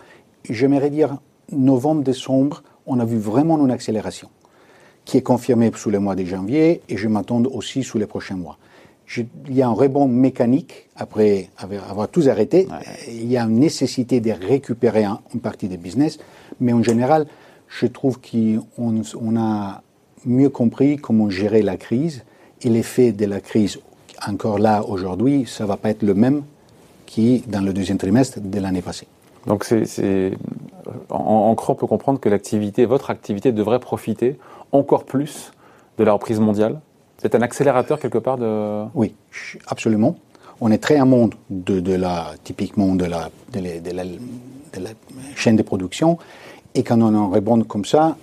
J'aimerais 0.48 0.90
dire 0.90 1.18
novembre, 1.50 2.02
décembre, 2.02 2.62
on 2.86 2.98
a 2.98 3.04
vu 3.04 3.18
vraiment 3.18 3.58
une 3.64 3.70
accélération 3.70 4.28
qui 5.04 5.16
est 5.16 5.22
confirmée 5.22 5.70
sous 5.74 5.90
le 5.90 5.98
mois 5.98 6.14
de 6.14 6.24
janvier 6.24 6.80
et 6.88 6.96
je 6.96 7.08
m'attends 7.08 7.42
aussi 7.44 7.82
sous 7.82 7.98
les 7.98 8.06
prochains 8.06 8.36
mois. 8.36 8.58
il 9.16 9.54
y 9.54 9.62
a 9.62 9.68
un 9.68 9.72
rebond 9.72 10.06
mécanique 10.06 10.88
après 10.96 11.50
avoir 11.56 12.08
tout 12.08 12.22
arrêté. 12.28 12.68
Il 13.08 13.30
y 13.30 13.36
a 13.36 13.42
une 13.42 13.58
nécessité 13.58 14.20
de 14.20 14.30
récupérer 14.30 15.04
une 15.34 15.40
partie 15.40 15.68
des 15.68 15.76
business, 15.76 16.18
mais 16.60 16.72
en 16.72 16.82
général, 16.82 17.26
je 17.68 17.86
trouve 17.86 18.20
qu'on 18.20 19.02
on 19.20 19.36
a 19.36 19.82
mieux 20.24 20.50
compris 20.50 20.96
comment 20.96 21.30
gérer 21.30 21.62
la 21.62 21.76
crise 21.76 22.24
et 22.62 22.68
l'effet 22.68 23.12
de 23.12 23.26
la 23.26 23.40
crise 23.40 23.78
encore 24.26 24.58
là 24.58 24.84
aujourd'hui, 24.86 25.46
ça 25.46 25.66
va 25.66 25.76
pas 25.76 25.90
être 25.90 26.02
le 26.02 26.14
même 26.14 26.42
qui 27.06 27.42
dans 27.46 27.60
le 27.60 27.72
deuxième 27.72 27.98
trimestre 27.98 28.40
de 28.40 28.60
l'année 28.60 28.82
passée. 28.82 29.06
Donc 29.46 29.64
c'est, 29.64 30.32
en, 31.10 31.16
en 31.16 31.56
on 31.68 31.74
peut 31.74 31.86
comprendre 31.86 32.20
que 32.20 32.28
l'activité, 32.28 32.84
votre 32.84 33.10
activité 33.10 33.52
devrait 33.52 33.80
profiter 33.80 34.38
encore 34.70 35.04
plus 35.04 35.52
de 35.98 36.04
la 36.04 36.12
reprise 36.12 36.40
mondiale. 36.40 36.80
C'est 37.18 37.34
un 37.34 37.42
accélérateur 37.42 37.98
quelque 37.98 38.18
part 38.18 38.38
de. 38.38 38.84
Oui, 38.94 39.14
absolument. 39.66 40.16
On 40.60 40.70
est 40.70 40.78
très 40.78 40.96
amont 40.96 41.30
de, 41.50 41.80
de 41.80 41.94
la, 41.94 42.32
typiquement 42.44 42.94
de 42.94 43.04
la, 43.04 43.30
de 43.52 43.60
la, 43.60 43.80
de 43.80 44.80
la, 44.80 44.90
chaîne 45.34 45.56
de 45.56 45.62
production. 45.62 46.18
Et 46.74 46.82
quand 46.82 47.00
on 47.00 47.14
en 47.14 47.28
répond 47.30 47.60
comme 47.62 47.84
ça, 47.84 48.16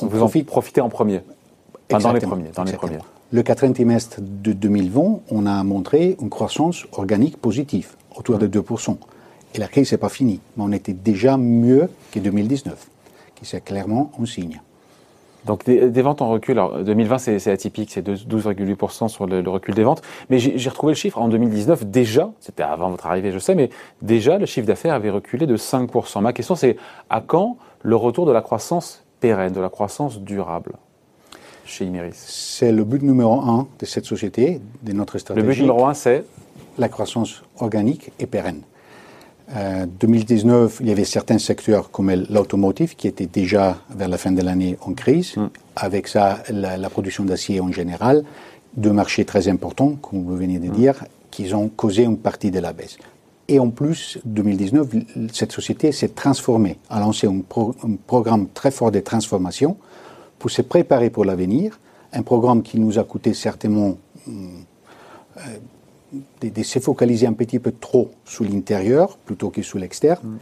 vous 0.00 0.22
en 0.22 0.28
profitez 0.28 0.80
en 0.80 0.88
premier. 0.88 1.20
Dans 1.98 2.12
les 2.12 2.20
premiers. 2.20 2.50
Dans 2.54 2.64
les 2.64 2.72
premiers. 2.72 2.98
Le 3.30 3.42
quatrième 3.42 3.72
trimestre 3.72 4.20
de 4.20 4.52
2020, 4.52 5.20
on 5.30 5.46
a 5.46 5.64
montré 5.64 6.16
une 6.20 6.28
croissance 6.28 6.86
organique 6.92 7.38
positive, 7.38 7.94
autour 8.14 8.38
de 8.38 8.46
2%. 8.46 8.96
Et 9.54 9.58
la 9.58 9.68
crise 9.68 9.92
n'est 9.92 9.98
pas 9.98 10.08
finie, 10.08 10.40
mais 10.56 10.64
on 10.64 10.72
était 10.72 10.92
déjà 10.92 11.36
mieux 11.36 11.88
que 12.10 12.18
2019, 12.18 12.88
qui 13.34 13.46
c'est 13.46 13.62
clairement 13.62 14.12
un 14.20 14.26
signe. 14.26 14.60
Donc 15.46 15.64
des, 15.64 16.02
ventes 16.02 16.22
en 16.22 16.28
recul, 16.28 16.58
alors 16.58 16.84
2020 16.84 17.18
c'est 17.18 17.50
atypique, 17.50 17.90
c'est 17.90 18.06
12,8% 18.06 19.08
sur 19.08 19.26
le, 19.26 19.40
recul 19.48 19.74
des 19.74 19.82
ventes, 19.82 20.02
mais 20.30 20.38
j'ai 20.38 20.68
retrouvé 20.68 20.92
le 20.92 20.96
chiffre 20.96 21.18
en 21.20 21.28
2019 21.28 21.86
déjà, 21.86 22.30
c'était 22.38 22.62
avant 22.62 22.90
votre 22.90 23.06
arrivée 23.06 23.32
je 23.32 23.40
sais, 23.40 23.56
mais 23.56 23.70
déjà 24.02 24.38
le 24.38 24.46
chiffre 24.46 24.66
d'affaires 24.66 24.94
avait 24.94 25.10
reculé 25.10 25.46
de 25.46 25.56
5%. 25.56 26.20
Ma 26.20 26.32
question 26.32 26.54
c'est 26.54 26.76
à 27.10 27.20
quand 27.20 27.56
le 27.82 27.96
retour 27.96 28.24
de 28.24 28.30
la 28.32 28.40
croissance 28.40 29.04
pérenne, 29.18 29.52
de 29.52 29.60
la 29.60 29.68
croissance 29.68 30.20
durable? 30.20 30.74
Chez 31.64 31.84
Imeris 31.84 32.12
C'est 32.14 32.72
le 32.72 32.84
but 32.84 33.02
numéro 33.02 33.40
un 33.40 33.66
de 33.78 33.86
cette 33.86 34.04
société, 34.04 34.60
de 34.82 34.92
notre 34.92 35.18
stratégie. 35.18 35.46
Le 35.46 35.52
but 35.52 35.60
numéro 35.60 35.86
un, 35.86 35.94
c'est 35.94 36.24
La 36.78 36.88
croissance 36.88 37.42
organique 37.58 38.12
et 38.18 38.26
pérenne. 38.26 38.62
En 39.50 39.58
euh, 39.58 39.86
2019, 40.00 40.78
il 40.80 40.88
y 40.88 40.92
avait 40.92 41.04
certains 41.04 41.38
secteurs 41.38 41.90
comme 41.90 42.10
l'automotive 42.30 42.96
qui 42.96 43.06
étaient 43.06 43.26
déjà 43.26 43.78
vers 43.90 44.08
la 44.08 44.16
fin 44.16 44.32
de 44.32 44.40
l'année 44.40 44.78
en 44.80 44.94
crise. 44.94 45.36
Mm. 45.36 45.46
Avec 45.76 46.08
ça, 46.08 46.42
la, 46.48 46.88
production 46.88 47.24
d'acier 47.24 47.60
en 47.60 47.70
général, 47.70 48.24
deux 48.76 48.92
marchés 48.92 49.24
très 49.24 49.48
importants, 49.48 49.96
comme 50.00 50.24
vous 50.24 50.36
venez 50.36 50.58
de 50.58 50.68
mm. 50.68 50.72
dire, 50.72 51.04
qui 51.30 51.52
ont 51.52 51.68
causé 51.68 52.04
une 52.04 52.16
partie 52.18 52.50
de 52.50 52.60
la 52.60 52.72
baisse. 52.72 52.96
Et 53.48 53.58
en 53.58 53.68
plus, 53.68 54.18
2019, 54.24 54.86
cette 55.32 55.52
société 55.52 55.92
s'est 55.92 56.08
transformée, 56.08 56.78
a 56.88 57.00
lancé 57.00 57.26
un, 57.26 57.42
programme 58.06 58.48
très 58.54 58.70
fort 58.70 58.90
de 58.90 59.00
transformation 59.00 59.76
pour 60.42 60.50
se 60.50 60.60
préparer 60.60 61.08
pour 61.08 61.24
l'avenir, 61.24 61.78
un 62.12 62.22
programme 62.22 62.64
qui 62.64 62.80
nous 62.80 62.98
a 62.98 63.04
coûté 63.04 63.32
certainement 63.32 63.96
euh, 64.26 64.32
de, 66.40 66.62
se 66.64 66.80
focaliser 66.80 67.28
un 67.28 67.32
petit 67.32 67.60
peu 67.60 67.70
trop 67.70 68.10
sur 68.24 68.42
l'intérieur 68.42 69.18
plutôt 69.18 69.50
que 69.50 69.62
sur 69.62 69.78
l'externe. 69.78 70.18
Mm. 70.24 70.38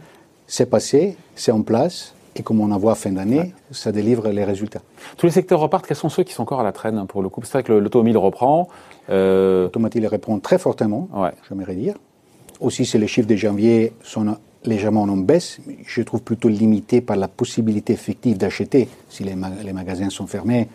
C'est 0.47 0.65
passé, 0.65 1.15
c'est 1.35 1.51
en 1.51 1.61
place, 1.61 2.15
et 2.35 2.41
comme 2.41 2.61
on 2.61 2.71
en 2.71 2.79
voit 2.79 2.95
fin 2.95 3.11
d'année, 3.11 3.53
ça 3.69 3.91
délivre 3.91 4.27
les 4.29 4.43
résultats. 4.43 4.81
Tous 5.17 5.27
les 5.27 5.31
secteurs 5.31 5.59
repartent. 5.59 5.85
Quels 5.85 5.95
sont 5.95 6.09
ceux 6.09 6.23
qui 6.23 6.33
sont 6.33 6.41
encore 6.41 6.61
à 6.61 6.63
la 6.63 6.71
traîne 6.71 6.97
hein, 6.97 7.05
pour 7.05 7.21
le 7.21 7.29
coup? 7.29 7.41
C'est 7.43 7.51
vrai 7.51 7.63
que 7.63 7.71
l'automobile 7.71 8.17
reprend. 8.17 8.69
Euh... 9.11 9.65
L'automobile 9.65 10.07
reprend 10.07 10.39
très 10.39 10.57
fortement, 10.57 11.09
ouais. 11.13 11.29
j'aimerais 11.47 11.75
dire. 11.75 11.93
Aussi, 12.59 12.87
c'est 12.87 12.97
les 12.97 13.07
chiffres 13.07 13.27
de 13.27 13.35
janvier 13.35 13.93
sont 14.01 14.35
légèrement 14.65 15.03
en 15.03 15.17
baisse. 15.17 15.59
Je 15.85 16.01
trouve 16.01 16.21
plutôt 16.21 16.49
limité 16.49 17.01
par 17.01 17.15
la 17.15 17.27
possibilité 17.27 17.93
effective 17.93 18.37
d'acheter 18.37 18.87
si 19.09 19.23
les, 19.23 19.35
les, 19.63 19.73
magasins 19.73 20.09
sont 20.09 20.27
fermés. 20.27 20.67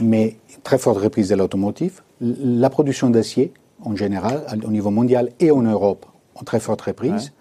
Mais 0.00 0.36
très 0.62 0.78
forte 0.78 0.98
reprise 0.98 1.28
de 1.28 1.36
l'automotive. 1.36 2.02
La 2.20 2.70
production 2.70 3.10
d'acier, 3.10 3.52
en 3.82 3.94
général, 3.94 4.44
au 4.64 4.70
niveau 4.70 4.90
mondial 4.90 5.30
et 5.40 5.50
en 5.50 5.62
Europe, 5.62 6.06
en 6.34 6.44
très 6.44 6.60
forte 6.60 6.80
reprise. 6.82 7.32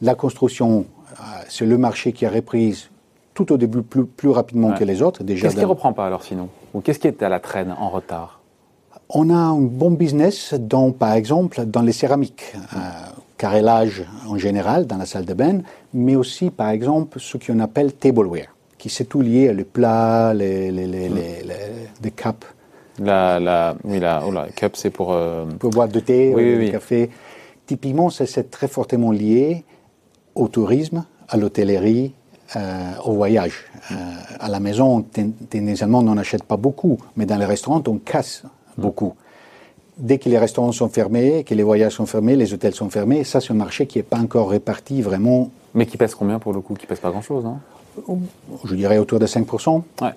La 0.00 0.14
construction, 0.14 0.86
euh, 1.12 1.22
c'est 1.48 1.66
le 1.66 1.78
marché 1.78 2.12
qui 2.12 2.26
a 2.26 2.30
repris 2.30 2.88
tout 3.34 3.52
au 3.52 3.56
début 3.56 3.82
plus, 3.82 4.06
plus 4.06 4.30
rapidement 4.30 4.72
que 4.72 4.84
les 4.84 5.02
autres. 5.02 5.22
Qu'est-ce 5.24 5.54
qui 5.54 5.60
ne 5.60 5.66
reprend 5.66 5.92
pas 5.92 6.06
alors 6.06 6.24
sinon? 6.24 6.48
Ou 6.72 6.80
qu'est-ce 6.80 6.98
qui 6.98 7.08
est 7.08 7.22
à 7.22 7.28
la 7.28 7.40
traîne, 7.40 7.74
en 7.78 7.90
retard? 7.90 8.40
On 9.08 9.28
a 9.30 9.34
un 9.34 9.60
bon 9.60 9.90
business, 9.90 10.54
dans, 10.54 10.90
par 10.90 11.12
exemple, 11.12 11.64
dans 11.66 11.82
les 11.82 11.92
céramiques. 11.92 12.54
Euh, 12.74 12.78
carrelage 13.44 13.98
en 14.26 14.38
général, 14.38 14.86
dans 14.86 14.96
la 14.96 15.08
salle 15.12 15.26
de 15.26 15.34
bain, 15.34 15.58
mais 15.92 16.16
aussi, 16.22 16.46
par 16.50 16.70
exemple, 16.70 17.20
ce 17.20 17.36
qu'on 17.36 17.60
appelle 17.60 17.90
tableware, 17.92 18.50
qui 18.78 18.88
c'est 18.88 19.08
tout 19.12 19.20
lié 19.20 19.52
les 19.52 19.68
plats, 19.76 20.32
les, 20.32 20.70
les, 20.76 20.86
les, 20.94 21.08
les, 21.18 21.26
les 22.04 22.10
cups 22.10 22.46
la, 23.08 23.38
la, 23.48 23.76
oui, 23.90 23.98
la, 24.06 24.22
oh 24.26 24.30
la 24.30 24.46
cup, 24.60 24.72
c'est 24.76 24.90
pour. 24.98 25.08
Euh... 25.12 25.44
Pour 25.58 25.70
boire 25.70 25.88
de 25.88 26.00
thé, 26.00 26.32
oui, 26.34 26.70
café. 26.70 27.10
Typiquement, 27.66 28.08
c'est 28.08 28.50
très 28.50 28.68
fortement 28.68 29.10
lié 29.10 29.64
au 30.34 30.46
tourisme, 30.48 31.04
à 31.28 31.36
l'hôtellerie, 31.36 32.14
euh, 32.56 32.92
au 33.04 33.12
voyage. 33.12 33.56
Euh, 33.90 33.94
à 34.46 34.48
la 34.48 34.60
maison, 34.60 35.04
tendanciellement, 35.50 35.98
on 35.98 36.08
n'en 36.10 36.16
achète 36.16 36.44
pas 36.44 36.56
beaucoup, 36.66 36.96
mais 37.16 37.26
dans 37.26 37.36
les 37.36 37.50
restaurants, 37.54 37.82
on 37.94 37.98
casse 37.98 38.44
beaucoup. 38.78 39.14
Dès 39.96 40.18
que 40.18 40.28
les 40.28 40.38
restaurants 40.38 40.72
sont 40.72 40.88
fermés, 40.88 41.44
que 41.44 41.54
les 41.54 41.62
voyages 41.62 41.92
sont 41.92 42.06
fermés, 42.06 42.34
les 42.34 42.52
hôtels 42.52 42.74
sont 42.74 42.90
fermés, 42.90 43.22
ça, 43.22 43.40
c'est 43.40 43.52
un 43.52 43.56
marché 43.56 43.86
qui 43.86 43.98
n'est 43.98 44.02
pas 44.02 44.18
encore 44.18 44.50
réparti 44.50 45.02
vraiment. 45.02 45.50
Mais 45.74 45.86
qui 45.86 45.96
pèse 45.96 46.14
combien 46.14 46.38
pour 46.38 46.52
le 46.52 46.60
coup 46.60 46.74
Qui 46.74 46.86
pèse 46.86 47.00
pas 47.00 47.10
grand-chose, 47.10 47.44
non 47.44 47.58
Je 48.64 48.74
dirais 48.74 48.98
autour 48.98 49.20
de 49.20 49.26
5%. 49.26 49.82
Ouais. 50.02 50.08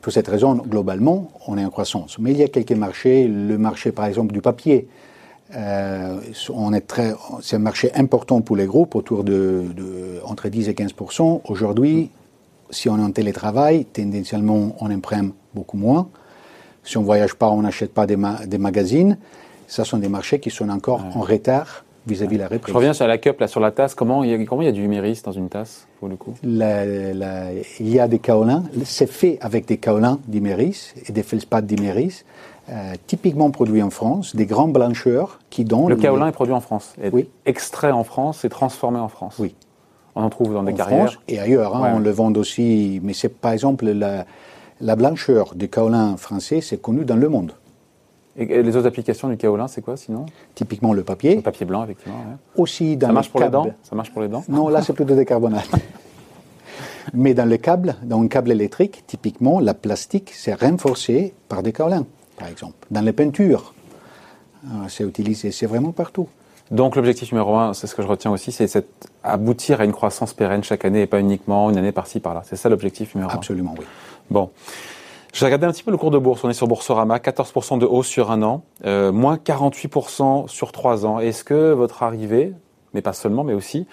Pour 0.00 0.12
cette 0.12 0.28
raison, 0.28 0.54
globalement, 0.54 1.30
on 1.46 1.58
est 1.58 1.64
en 1.64 1.70
croissance. 1.70 2.18
Mais 2.18 2.32
il 2.32 2.38
y 2.38 2.42
a 2.42 2.48
quelques 2.48 2.72
marchés, 2.72 3.28
le 3.28 3.58
marché 3.58 3.92
par 3.92 4.06
exemple 4.06 4.32
du 4.32 4.40
papier, 4.40 4.88
euh, 5.54 6.18
on 6.50 6.72
est 6.72 6.80
très, 6.80 7.14
c'est 7.42 7.56
un 7.56 7.60
marché 7.60 7.90
important 7.94 8.40
pour 8.40 8.56
les 8.56 8.66
groupes, 8.66 8.94
autour 8.94 9.22
de, 9.22 9.66
entre 10.24 10.48
10 10.48 10.68
et 10.68 10.72
15% 10.72 11.42
Aujourd'hui, 11.48 12.10
si 12.70 12.88
on 12.88 12.98
est 12.98 13.02
en 13.02 13.10
télétravail, 13.10 13.84
tendanciellement, 13.84 14.74
on 14.80 14.90
imprime 14.90 15.32
beaucoup 15.54 15.76
moins. 15.76 16.08
Si 16.84 16.96
on 16.96 17.00
ne 17.00 17.06
voyage 17.06 17.34
pas, 17.34 17.48
on 17.50 17.62
n'achète 17.62 17.92
pas 17.94 18.06
des, 18.06 18.16
des, 18.46 18.58
magazines. 18.58 19.18
Ce 19.68 19.84
sont 19.84 19.98
des 19.98 20.08
marchés 20.08 20.40
qui 20.40 20.50
sont 20.50 20.68
encore 20.68 21.02
en 21.14 21.20
retard 21.20 21.84
vis-à-vis 22.06 22.36
la 22.38 22.48
reprise. 22.48 22.72
Je 22.72 22.76
reviens 22.76 22.92
sur 22.92 23.06
la 23.06 23.16
cup, 23.18 23.38
là, 23.40 23.46
sur 23.46 23.60
la 23.60 23.70
tasse. 23.70 23.94
Comment 23.94 24.24
il 24.24 24.30
y 24.30 24.34
a, 24.34 24.44
comment 24.44 24.62
il 24.62 24.64
y 24.64 24.68
a 24.68 24.72
du 24.72 24.84
Iméris 24.84 25.22
dans 25.24 25.30
une 25.32 25.48
tasse, 25.48 25.86
pour 26.00 26.08
le 26.08 26.16
coup? 26.16 26.34
La- 26.42 26.84
la- 27.14 27.52
Il 27.78 27.88
y 27.88 28.00
a 28.00 28.08
des 28.08 28.18
kaolins. 28.18 28.64
C'est 28.84 29.06
fait 29.10 29.38
avec 29.40 29.66
des 29.66 29.76
kaolins 29.76 30.18
d'Iméris 30.26 30.92
et 31.08 31.12
des 31.12 31.22
feldspaths 31.22 31.64
d'Iméris, 31.64 32.24
euh, 32.70 32.94
typiquement 33.06 33.50
produits 33.52 33.82
en 33.82 33.90
France, 33.90 34.34
des 34.34 34.46
grands 34.46 34.68
blancheurs 34.68 35.38
qui 35.50 35.64
donnent. 35.64 35.88
Le 35.88 35.96
kaolin 35.96 36.26
est 36.26 36.32
produit 36.32 36.54
en 36.54 36.60
France, 36.60 36.94
est 37.00 37.12
Oui. 37.12 37.28
extrait 37.46 37.92
en 37.92 38.02
France 38.02 38.44
et 38.44 38.48
transformé 38.48 38.98
en 38.98 39.08
France. 39.08 39.36
Oui. 39.38 39.54
On 40.16 40.22
en 40.24 40.28
trouve 40.30 40.52
dans 40.52 40.62
des 40.64 40.72
en 40.72 40.76
carrières. 40.76 41.12
France 41.12 41.18
et 41.28 41.38
ailleurs. 41.38 41.76
hein, 41.76 41.82
Ouais. 41.82 41.90
On 41.94 41.98
le 42.00 42.10
vend 42.10 42.32
aussi, 42.34 43.00
mais 43.04 43.12
c'est 43.14 43.28
par 43.30 43.52
exemple 43.52 43.86
la, 43.86 44.26
la 44.82 44.96
blancheur 44.96 45.54
du 45.54 45.68
kaolin 45.68 46.16
français, 46.16 46.60
c'est 46.60 46.80
connu 46.80 47.04
dans 47.04 47.16
le 47.16 47.28
monde. 47.28 47.52
Et, 48.36 48.62
les 48.62 48.76
autres 48.76 48.88
applications 48.88 49.28
du 49.28 49.36
kaolin, 49.36 49.68
c'est 49.68 49.80
quoi 49.82 49.96
sinon? 49.96 50.26
Typiquement 50.54 50.92
le 50.92 51.04
papier, 51.04 51.36
Le 51.36 51.42
papier 51.42 51.64
blanc, 51.64 51.84
effectivement. 51.84 52.16
ouais. 52.16 52.60
aussi 52.60 52.96
dans 52.96 53.08
Ça 53.08 53.12
marche 53.12 53.30
pour 53.30 53.40
les 53.40 53.48
dents? 53.48 53.66
Ça 53.82 53.94
marche 53.94 54.10
pour 54.10 54.22
les 54.22 54.28
dents? 54.28 54.44
Non, 54.48 54.68
là 54.68 54.82
c'est 54.82 54.92
plutôt 54.92 55.14
des 55.14 55.24
carbonates. 55.24 55.70
Mais 57.14 57.34
dans 57.34 57.48
le 57.48 57.56
câble, 57.56 57.96
dans 58.02 58.20
un 58.20 58.28
câble 58.28 58.52
électrique, 58.52 59.04
typiquement, 59.06 59.60
la 59.60 59.74
plastique, 59.74 60.32
c'est 60.34 60.54
renforcé 60.54 61.34
par 61.48 61.62
des 61.62 61.72
kaolins, 61.72 62.06
par 62.36 62.48
exemple. 62.48 62.86
Dans 62.90 63.02
les 63.02 63.12
peintures, 63.12 63.74
euh, 64.64 64.68
c'est 64.88 65.04
utilisé, 65.04 65.50
c'est 65.50 65.66
vraiment 65.66 65.92
partout. 65.92 66.28
Donc 66.70 66.96
l'objectif 66.96 67.32
numéro 67.32 67.56
un, 67.56 67.74
c'est 67.74 67.86
ce 67.86 67.94
que 67.94 68.02
je 68.02 68.06
retiens 68.06 68.30
aussi, 68.30 68.50
c'est 68.50 68.86
aboutir 69.22 69.80
à 69.80 69.84
une 69.84 69.92
croissance 69.92 70.32
pérenne 70.32 70.64
chaque 70.64 70.84
année 70.86 71.02
et 71.02 71.06
pas 71.06 71.20
uniquement 71.20 71.68
une 71.70 71.76
année 71.76 71.92
par-ci 71.92 72.18
par-là. 72.18 72.42
C'est 72.46 72.56
ça 72.56 72.68
l'objectif 72.70 73.14
numéro 73.14 73.30
un? 73.30 73.34
Absolument, 73.34 73.74
oui. 73.78 73.84
Bon. 74.30 74.50
J'ai 75.32 75.46
regardé 75.46 75.66
un 75.66 75.72
petit 75.72 75.82
peu 75.82 75.90
le 75.90 75.96
cours 75.96 76.10
de 76.10 76.18
bourse. 76.18 76.44
On 76.44 76.50
est 76.50 76.54
sur 76.54 76.68
Boursorama, 76.68 77.16
14% 77.18 77.78
de 77.78 77.86
hausse 77.86 78.06
sur 78.06 78.30
un 78.30 78.42
an, 78.42 78.62
euh, 78.84 79.12
moins 79.12 79.36
48% 79.36 80.46
sur 80.46 80.72
trois 80.72 81.06
ans. 81.06 81.18
Est-ce 81.20 81.42
que 81.42 81.72
votre 81.72 82.02
arrivée, 82.02 82.52
mais 82.92 83.00
pas 83.00 83.14
seulement, 83.14 83.42
mais 83.42 83.54
aussi, 83.54 83.86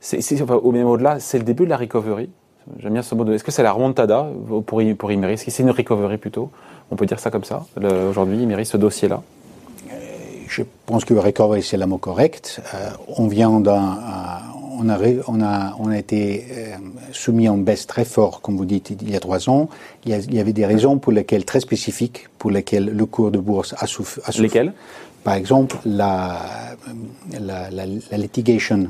c'est, 0.00 0.20
au 0.42 0.70
même 0.72 0.86
au-delà, 0.86 1.20
c'est 1.20 1.38
le 1.38 1.44
début 1.44 1.64
de 1.64 1.70
la 1.70 1.78
recovery? 1.78 2.28
J'aime 2.80 2.92
bien 2.92 3.02
ce 3.02 3.14
mot. 3.14 3.24
de- 3.24 3.32
Est-ce 3.32 3.44
que 3.44 3.50
c'est 3.50 3.62
la 3.62 3.72
remontada? 3.72 4.26
Pour, 4.66 4.82
pour 4.98 5.10
Imeris 5.10 5.32
Est-ce 5.34 5.46
que 5.46 5.50
c'est 5.50 5.62
une 5.62 5.70
recovery 5.70 6.18
plutôt? 6.18 6.50
On 6.90 6.96
peut 6.96 7.06
dire 7.06 7.18
ça 7.18 7.30
comme 7.30 7.44
ça, 7.44 7.64
aujourd'hui, 8.10 8.42
Imeris, 8.42 8.66
ce 8.66 8.76
dossier-là 8.76 9.22
Je 10.46 10.62
pense 10.84 11.04
que 11.06 11.14
recovery, 11.14 11.62
c'est 11.62 11.78
le 11.78 11.86
mot 11.86 11.96
correct. 11.98 12.60
Euh, 12.74 12.90
on 13.16 13.26
vient 13.26 13.58
d'un. 13.60 13.96
euh, 13.96 14.57
on, 14.78 14.88
a, 14.88 14.96
ré- 14.96 15.20
on, 15.28 15.40
a, 15.42 15.74
on 15.78 15.88
a 15.88 15.98
été 15.98 16.44
euh, 16.50 16.76
soumis 17.12 17.48
à 17.48 17.52
une 17.52 17.64
baisse 17.64 17.86
très 17.86 18.04
forte, 18.04 18.40
comme 18.42 18.56
vous 18.56 18.64
dites, 18.64 18.90
il 18.90 19.10
y 19.10 19.16
a 19.16 19.20
trois 19.20 19.48
ans. 19.50 19.68
Il 20.04 20.10
y, 20.12 20.14
a- 20.14 20.18
il 20.18 20.34
y 20.34 20.40
avait 20.40 20.52
des 20.52 20.66
raisons 20.66 20.98
pour 20.98 21.12
lesquelles, 21.12 21.44
très 21.44 21.60
spécifiques, 21.60 22.28
pour 22.38 22.50
lesquelles 22.50 22.86
le 22.86 23.06
cours 23.06 23.30
de 23.30 23.38
bourse 23.38 23.74
a 23.78 23.86
souffert. 23.86 24.24
Lesquelles? 24.40 24.72
Par 25.24 25.34
exemple, 25.34 25.76
la, 25.84 26.38
la, 27.40 27.70
la- 27.70 27.86
la 28.10 28.16
litigation 28.18 28.88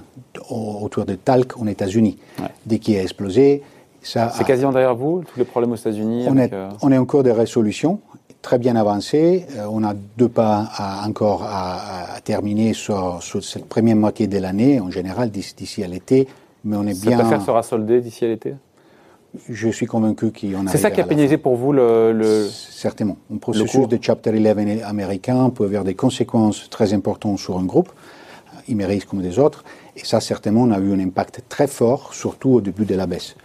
au- 0.50 0.78
autour 0.82 1.04
de 1.04 1.14
talc 1.14 1.56
aux 1.60 1.66
États-Unis. 1.66 2.18
Ouais. 2.38 2.46
Dès 2.66 2.78
qu'il 2.78 2.96
a 2.96 3.02
explosé, 3.02 3.62
C'est 4.02 4.44
quasiment 4.46 4.70
derrière 4.72 4.94
vous, 4.94 5.22
tous 5.26 5.38
les 5.38 5.44
problèmes 5.44 5.72
aux 5.72 5.76
États-Unis 5.76 6.26
on 6.28 6.36
euh, 6.38 6.68
on 6.82 6.92
est 6.92 6.98
en 6.98 7.04
cours 7.04 7.24
de 7.24 7.30
résolution, 7.30 7.98
très 8.48 8.58
bien 8.58 8.76
avancé. 8.76 9.44
Euh, 9.58 9.66
on 9.70 9.84
a 9.84 9.92
deux 10.16 10.30
pas 10.30 10.70
à- 10.74 11.06
encore 11.06 11.42
à, 11.42 12.14
à 12.16 12.20
terminer 12.22 12.72
sur, 12.72 13.22
sur 13.22 13.44
cette 13.44 13.66
première 13.66 13.94
moitié 13.96 14.26
de 14.26 14.38
l'année, 14.38 14.80
en 14.80 14.90
général 14.90 15.30
d'ici 15.30 15.84
à 15.84 15.86
l'été. 15.86 16.26
Mais 16.64 16.74
on 16.78 16.86
est 16.86 16.94
Cette 16.94 17.08
bien. 17.08 17.18
affaire 17.20 17.42
sera 17.42 17.62
soldée 17.62 18.00
d'ici 18.00 18.24
à 18.24 18.28
l'été? 18.28 18.54
Je 19.50 19.68
suis 19.68 19.84
convaincu 19.84 20.32
qu'on 20.32 20.66
C'est 20.68 20.78
ça 20.78 20.90
qui 20.90 21.02
a 21.02 21.04
pénalisé 21.04 21.36
pour 21.36 21.56
vous 21.56 21.74
le... 21.74 22.12
le- 22.14 22.48
Certainement. 22.50 23.18
Un 23.30 23.36
processus 23.36 23.86
de 23.86 23.98
Chapter 24.00 24.30
11 24.32 24.82
américain 24.82 25.50
peut 25.50 25.64
avoir 25.64 25.84
des 25.84 25.94
conséquences 25.94 26.70
très 26.70 26.94
importantes 26.94 27.38
sur 27.38 27.58
un 27.58 27.64
groupe, 27.64 27.90
Imeris 28.66 29.00
comme 29.00 29.20
des 29.20 29.38
autres, 29.38 29.62
et 29.94 30.04
ça 30.06 30.20
certainement 30.20 30.64
a 30.70 30.78
eu 30.78 30.90
un 30.94 31.00
impact 31.00 31.42
très 31.50 31.66
fort, 31.66 32.14
surtout 32.14 32.48
au 32.54 32.60
début 32.62 32.86
de 32.86 32.94
la 32.94 33.06
baisse. 33.06 33.36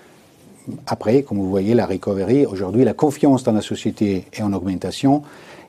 Après, 0.88 1.24
comme 1.24 1.38
vous 1.38 1.50
voyez, 1.50 1.74
la 1.74 1.86
recovery, 1.86 2.46
aujourd'hui, 2.46 2.84
la 2.84 2.94
confiance 2.94 3.44
dans 3.44 3.52
la 3.52 3.62
société 3.62 4.26
est 4.34 4.42
en 4.42 4.54
augmentation, 4.54 5.24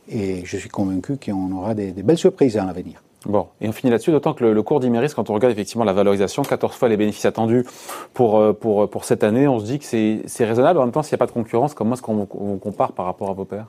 et 0.09 0.43
je 0.45 0.57
suis 0.57 0.69
convaincu 0.69 1.17
qu'on 1.17 1.53
aura 1.53 1.75
des, 1.75 1.93
des 1.93 2.03
belles 2.03 2.19
surprises 2.19 2.57
à 2.57 2.65
l'avenir. 2.65 3.03
Bon, 3.27 3.47
et 3.61 3.69
on 3.69 3.73
finit 3.73 3.91
là-dessus, 3.91 4.11
d'autant 4.11 4.35
que 4.35 4.45
le, 4.45 4.53
le 4.53 4.63
cours 4.63 4.81
d'Imeris, 4.81 5.13
quand 5.17 5.31
on 5.31 5.35
regarde 5.35 5.53
effectivement 5.53 5.85
la 5.85 5.95
valorisation, 5.95 6.43
14 6.43 6.77
fois 6.77 6.89
les 6.89 6.97
bénéfices 6.97 7.25
attendus 7.25 7.65
pour, 8.13 8.39
euh, 8.39 8.53
pour, 8.53 8.89
pour 8.91 9.05
cette 9.05 9.25
année, 9.25 9.49
on 9.49 9.59
se 9.61 9.65
dit 9.65 9.79
que 9.79 9.85
c'est 10.27 10.45
raisonnable. 10.45 10.79
En 10.79 10.83
même 10.83 10.93
temps, 10.93 11.03
s'il 11.03 11.13
n'y 11.13 11.17
a 11.17 11.25
pas 11.25 11.27
de 11.27 11.33
concurrence, 11.33 11.73
comment 11.73 11.95
est-ce 11.95 12.03
qu'on 12.03 12.15
vous, 12.15 12.27
compare 12.59 12.93
par 12.93 13.07
rapport 13.07 13.31
à 13.31 13.33
vos 13.33 13.47
pairs? 13.47 13.67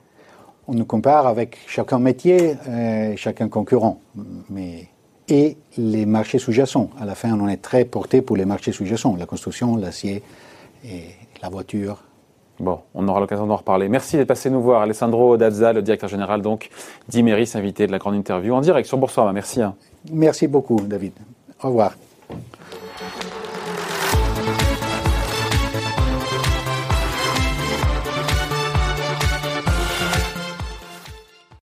On 0.68 0.74
nous 0.74 0.86
compare 0.86 1.28
avec 1.28 1.58
chacun 1.68 2.00
métier, 2.00 2.56
euh, 2.68 3.14
chacun 3.16 3.48
concurrent, 3.48 4.02
mais 4.50 4.88
et 5.28 5.58
les 5.78 6.06
marchés 6.06 6.38
sous-jacents. 6.38 6.90
À 7.00 7.06
la 7.06 7.16
fin, 7.16 7.32
on 7.40 7.48
est 7.48 7.58
très 7.58 7.86
porté 7.86 8.22
pour 8.22 8.36
les 8.38 8.46
marchés 8.46 8.72
sous-jacents, 8.72 9.16
la 9.18 9.26
construction, 9.26 9.76
l'acier 9.78 10.22
et 10.86 11.16
la 11.42 11.50
voiture. 11.50 11.98
Bon, 12.60 12.80
on 12.94 13.08
aura 13.08 13.20
l'occasion 13.20 13.46
d'en 13.48 13.58
reparler. 13.58 13.90
Merci 13.90 14.16
d'être 14.16 14.30
passé 14.30 14.50
nous 14.50 14.62
voir. 14.62 14.82
Alessandro 14.82 15.36
Dazza, 15.36 15.74
le 15.74 15.82
directeur 15.82 16.08
général 16.10 16.42
donc 16.42 16.70
d'Imeris, 17.10 17.52
invité 17.56 17.86
de 17.86 17.92
la 17.92 17.98
grande 17.98 18.16
interview 18.16 18.54
en 18.54 18.62
direct 18.62 18.88
sur 18.88 18.98
Boursorama. 18.98 19.34
Merci. 19.34 19.62
hein. 19.62 19.76
Merci 20.12 20.48
beaucoup, 20.48 20.80
David. 20.80 21.14
Au 21.62 21.68
revoir. 21.68 21.96